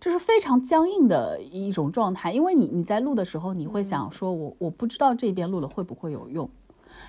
[0.00, 2.32] 就是非常僵硬的一种状态。
[2.32, 6.48] 因为你你在录的时候，你会想说，我我不知道这边录了会不会有用，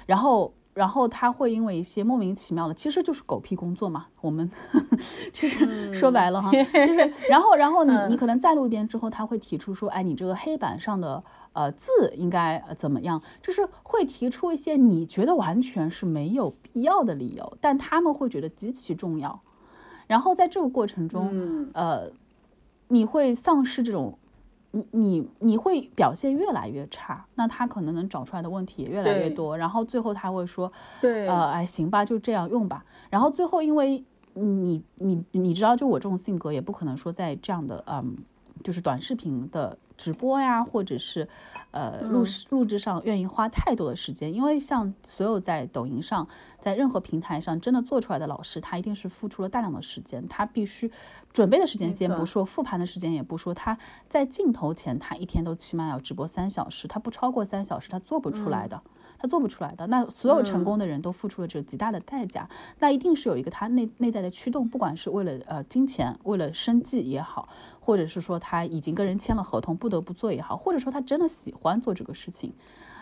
[0.06, 0.54] 然后。
[0.74, 4.06] 然后他会因为一些莫名其妙的，其实就是狗屁工作嘛。
[4.22, 4.50] 我们
[5.34, 13.22] 其实说白了哈，就是 然后然后你你可能再录一遍之后，他会提出说，哎，你这个黑板上的呃字应该怎么样？
[13.42, 19.42] 就是会提出一些你觉得完全是没有必要的理由，但他们会觉得极其重要。
[20.08, 22.10] 然后在这个过程中，呃，
[22.92, 24.18] 你会丧失这种。
[24.74, 32.86] 你你你会表现越来越差，那他可能能找出来的问题也越来越多，然后最后他会说，对，呃，哎，行吧，就这样用吧。
[33.10, 34.02] 然后最后，因为
[34.34, 38.16] 你你你知道，就我这种性格，也不可能说在这样的嗯，
[38.64, 39.78] 就是短视频的。
[40.02, 41.28] 直播呀，或者是，
[41.70, 46.28] 呃，录录制上愿意花太多的时间，因为像所有在抖音上，
[46.60, 50.92] 在任何平台上真的做出来的老师，他一定是付出了大量的时间，他必须
[51.32, 53.78] 准备的时间先不说，复盘的时间也不说，他
[54.10, 58.82] 在镜头前，他一天都起码要直播三小时，他不超过三小时，他做不出来的。
[59.22, 62.50] 他做不出来的，那所有成功的人都付出了这极大的代价，
[62.80, 67.48] 那一定是有一个他内内在的驱动，不管是为了呃金钱，为了生计也好，
[67.84, 72.54] 或者是说他已经跟人签了合同不得不做也好，或者说他真的喜欢做这个事情，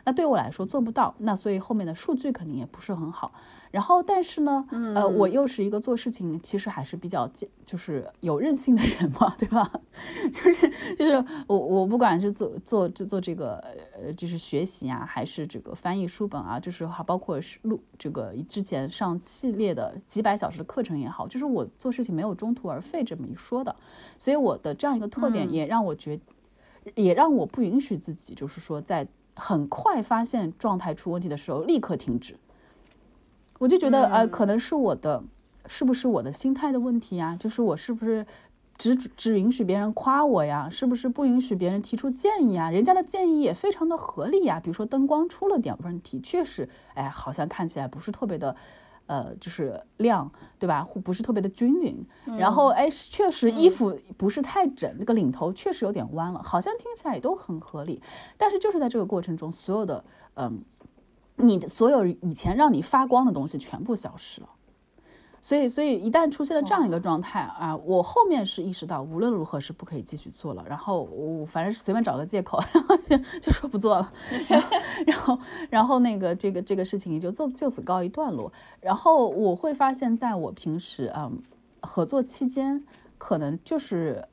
[0.06, 3.34] 那对我来说做不到，那所以后面的数据肯定也不是很好。
[3.72, 4.66] 然后，但是呢，
[4.96, 7.30] 呃，我又是一个做事情其实还是比较
[7.64, 9.72] 就是有韧性的人嘛，对吧？
[10.34, 10.68] 就是
[10.98, 13.58] 就是我我不管是做做做做这个
[13.96, 23.76] 呃就是学习啊，还是这个翻译书本啊，就是还包括是录这个之前上系列的几百小时的课程也好，就是我做事情没有中途而废这么一说的。
[24.18, 26.20] 所以我的这样一个特点也让我觉，
[26.96, 32.36] 也让我不允许自己就是说在很快发现状态出问题的时候立刻停止。
[33.60, 35.24] 我就觉得，呃，可能是我的，
[35.68, 37.36] 是不是我的心态的问题呀？
[37.40, 38.26] 就是我是不是
[38.78, 40.70] 只只允许别人夸我呀？
[40.72, 42.72] 是不是不允许别人提出建议啊？
[42.72, 44.60] 人家的建议也非常的合理呀。
[44.60, 48.56] 比如说灯光出了点问题，确实，哎，好像看起来不是特别的，
[49.08, 50.88] 呃，就是亮，对吧？
[51.04, 52.06] 不是特别的均匀。
[52.38, 58.02] 然后，哎，确实衣服不是太整，那个领头确实有点弯了，好像听起来也都很合理。
[58.38, 60.06] 但是就是在这个过程中，所有的，
[60.36, 60.64] 嗯。
[61.40, 64.50] 你的所有以前让你发光的东西全部消失了，
[65.42, 74.14] 所以，所以一旦出现了这样一个状态啊，我后面是意识到无论如何是不可以继续做了，然后我反正是随便找个借口，然后就就说不做了，
[74.50, 74.70] 然后，
[75.06, 75.40] 然后，
[75.70, 78.52] 然后那个这个这个事情也就就就此告一段落。
[78.82, 81.42] 然后我会发现，在我平时嗯
[81.82, 82.84] 合作期间，
[83.18, 84.28] 可能就是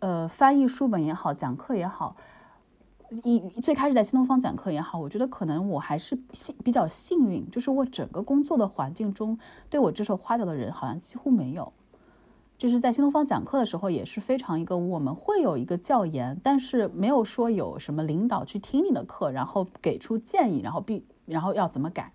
[0.00, 2.16] 呃翻译书本也好，讲课也好。
[3.22, 9.38] 一最开始在新东方讲课也好，我觉得可能我还是幸比较幸运，就是我整个工作的环境中
[9.70, 11.72] 对我指手画脚的人好像几乎没有。
[12.58, 22.12] 就是在新东方讲课的时候也是非常一个我们会有一个教研，但是没有说有什么领导去听你的课，然后给出建议，然后必然后要怎么改，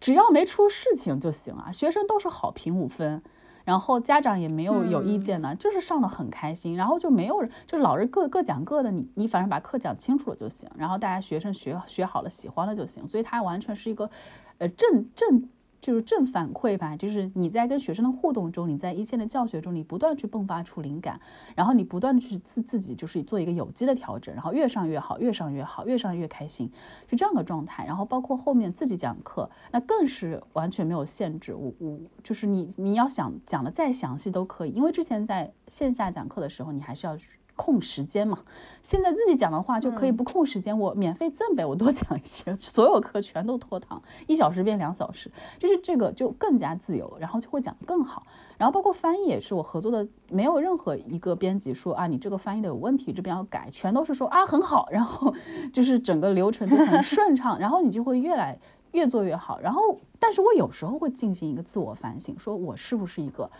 [0.00, 3.22] 只要没出事情就行啊，学生都是好评五分。
[3.64, 14.10] 然后家长也没有有意见呢，就是上的很开心，然后就没有人，就是老师各各讲各的，你你反正把课讲清楚了就行，然后大家学生学学好了喜欢了就行，所以它完全是一个，
[14.58, 15.48] 呃正正。
[15.82, 21.20] 就是正反馈吧，就是你在跟学生的互动中，你在一线的教学中，你不断去迸发出灵感，
[21.56, 26.70] 然后你不断的去自自己就是做一个有机的调整，然后越上越好，越上越好，越上越开心，
[27.10, 27.84] 是这样的状态。
[27.84, 37.18] 然后包括后面自己讲课，那更是完全没有限制，我我就是你你要想讲的再详细都可以，因为之前在线下讲课的时候，你还是要。
[37.62, 38.40] 控时间嘛，
[38.82, 45.30] 现在自己讲的话就可以不控时间，我免费赠呗，我多讲一些， 所有课全都拖堂，一小时变两小时，
[45.60, 48.26] 就是这个就更加自由，然后就会讲更好。
[48.58, 55.32] 然后包括翻译也是我合作的，没有任何一个编辑说啊你这个翻译的有问题，这边要改，全都是说啊很好，然后
[55.72, 58.58] 就是整个流程就很顺畅， 然后你就会越来
[58.90, 59.60] 越做越好。
[59.60, 63.50] 然后，但是我有时候会进行一个自我反省，说我是不是一个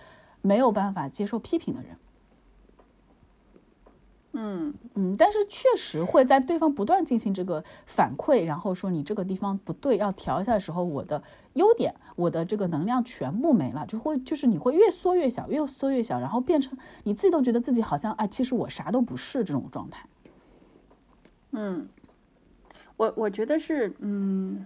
[0.41, 1.97] 没有办法接受批评的人。
[4.35, 11.23] 嗯嗯，但是确实会在对方不断进行这个反馈，然后说你这个地方不对，要调一下的时候，我的
[11.53, 20.09] 优点，我的这个能量全部没了，就会就是你会越缩越小，越缩越小，然后变成你自己都觉得自己好像哎，其实我啥都不是这种状态。
[21.51, 21.87] 嗯，
[22.97, 24.65] 我我觉得是，嗯，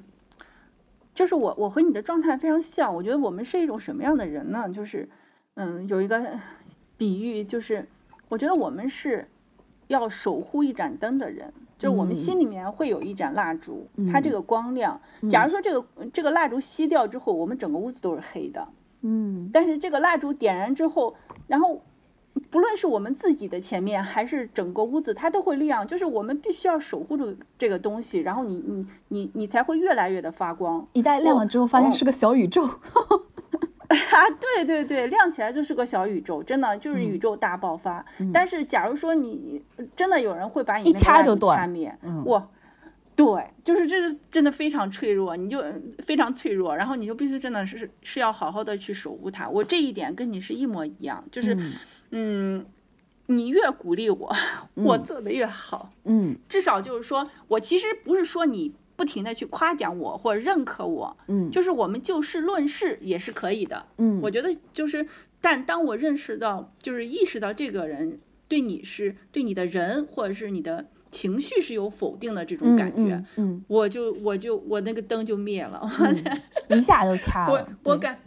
[1.13, 4.69] 就是我我和你的状态非常像，我觉得我们是一种什么样的人呢？
[4.71, 5.09] 就是
[5.55, 6.39] 嗯，有一个
[6.97, 7.89] 比喻，就是
[8.29, 9.27] 我觉得我们是。
[9.89, 15.01] 要守护一盏灯的人，就是我们心里面会有一盏蜡烛，它这个光亮。
[15.31, 18.67] 假如说这个这个蜡烛熄掉之后，我们整个屋子都是黑的。
[19.03, 21.15] 嗯，但是这个蜡烛点燃之后，
[21.47, 21.83] 然后
[22.51, 25.87] 不论是我们自己的前面，还是整个屋子，它都会亮。
[25.87, 30.87] 就是我们必须要守护住这个东西，然后你你你你才会越来越的发光。
[30.93, 32.69] 一旦亮了之后，发现是个小宇宙。
[33.95, 38.05] 啊，对对对，亮起来就是个小宇宙，真的就是宇宙大爆发。
[38.33, 39.63] 但是，假如说你
[39.95, 42.49] 真的有人会把你一掐就断，掐灭，哇，
[43.15, 43.27] 对，
[43.63, 45.63] 就是这是真的非常脆弱，你就
[46.05, 49.49] 非常脆弱，然后你就必须真的是是要好好的去守护它。
[49.49, 51.57] 我这一点跟你是一模一样，就是
[52.11, 52.67] 嗯，
[53.27, 54.35] 你越鼓励我，
[54.75, 58.75] 我做的越好，嗯，至少就是说我其实不是说你。
[58.97, 65.07] 不停的去夸奖我或者认可我，嗯，就是我们就事论事也是可以的，嗯，我觉得就是，
[65.41, 68.19] 但当我认识到，就是意识到这个人
[68.49, 75.81] 对你是对你的人或者是你的情绪是有否定的这种感觉，嗯，我就我就我那个灯就灭了，
[76.69, 78.19] 一下就掐了，我我感，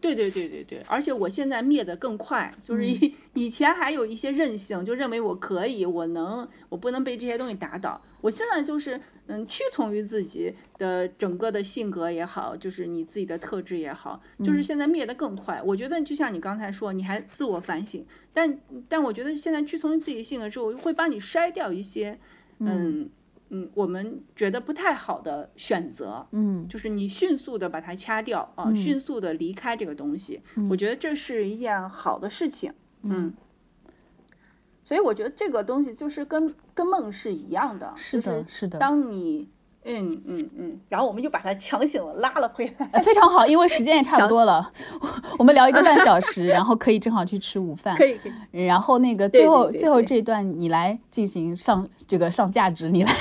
[0.00, 8.00] 对对对对对，而且我现在灭得更快，就是以 以前还有一些任性，就认为我可以，我能，我不能被这些东西打倒。
[8.20, 15.62] 我现在就是，嗯，屈从于自己的整个的性格也好，就是你自己的特质也好，就是现在灭得更快。
[15.64, 18.58] 我觉得就像你刚才说，你还自我反省，但
[18.88, 22.18] 但我觉得现在屈从于自己的性格之后，会帮你筛掉一些，
[22.58, 23.10] 嗯，嗯，
[23.74, 26.66] 我们觉得不太好的选择，嗯。
[26.68, 32.72] 就是你迅速的把它掐掉啊，迅速的离开这个东西，我觉得这是一件好的事情，
[33.02, 33.32] 嗯。
[34.84, 38.78] 所以我觉得这个东西就是跟跟梦是一样的，是的就是的。
[38.78, 39.48] 当你
[39.88, 42.88] 嗯嗯嗯，然后我们就把他强行的拉了回来。
[42.92, 44.70] 呃非常好，因为时间也差不多了，
[45.38, 47.96] 我们聊一个半小时，然后可以正好去吃午饭。
[47.96, 53.10] 可以可以，然后那个最后最后这一段你来进行上这个上价值，你来。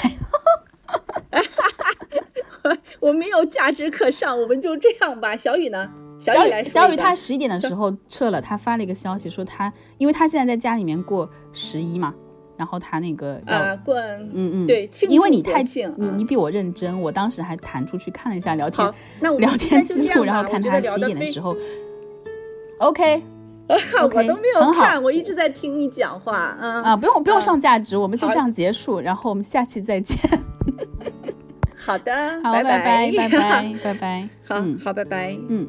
[3.00, 5.36] 我没有价值可上，我们就这样吧。
[5.36, 5.90] 小雨呢？
[6.20, 12.14] 小小雨来小雨他十一点的时候撤了，他发了一个消息说他，因为他现在在家里面过十一嘛，
[12.58, 14.68] 然后他那个呃嗯嗯。
[14.68, 21.56] 对因为你太你你比我认真我当时还弹出去看了一下聊天那我聊天记录然后看他十一点的时候
[22.80, 23.22] ok
[23.68, 30.18] 我都没有看我一直在听你讲话啊啊不用不用上价值我们就这样结束然后我们下期再见。
[31.78, 32.14] 好的
[32.44, 33.74] 好拜拜拜拜。
[33.84, 34.80] 拜拜 嗯。
[34.84, 35.38] 好拜拜。
[35.48, 35.68] 嗯。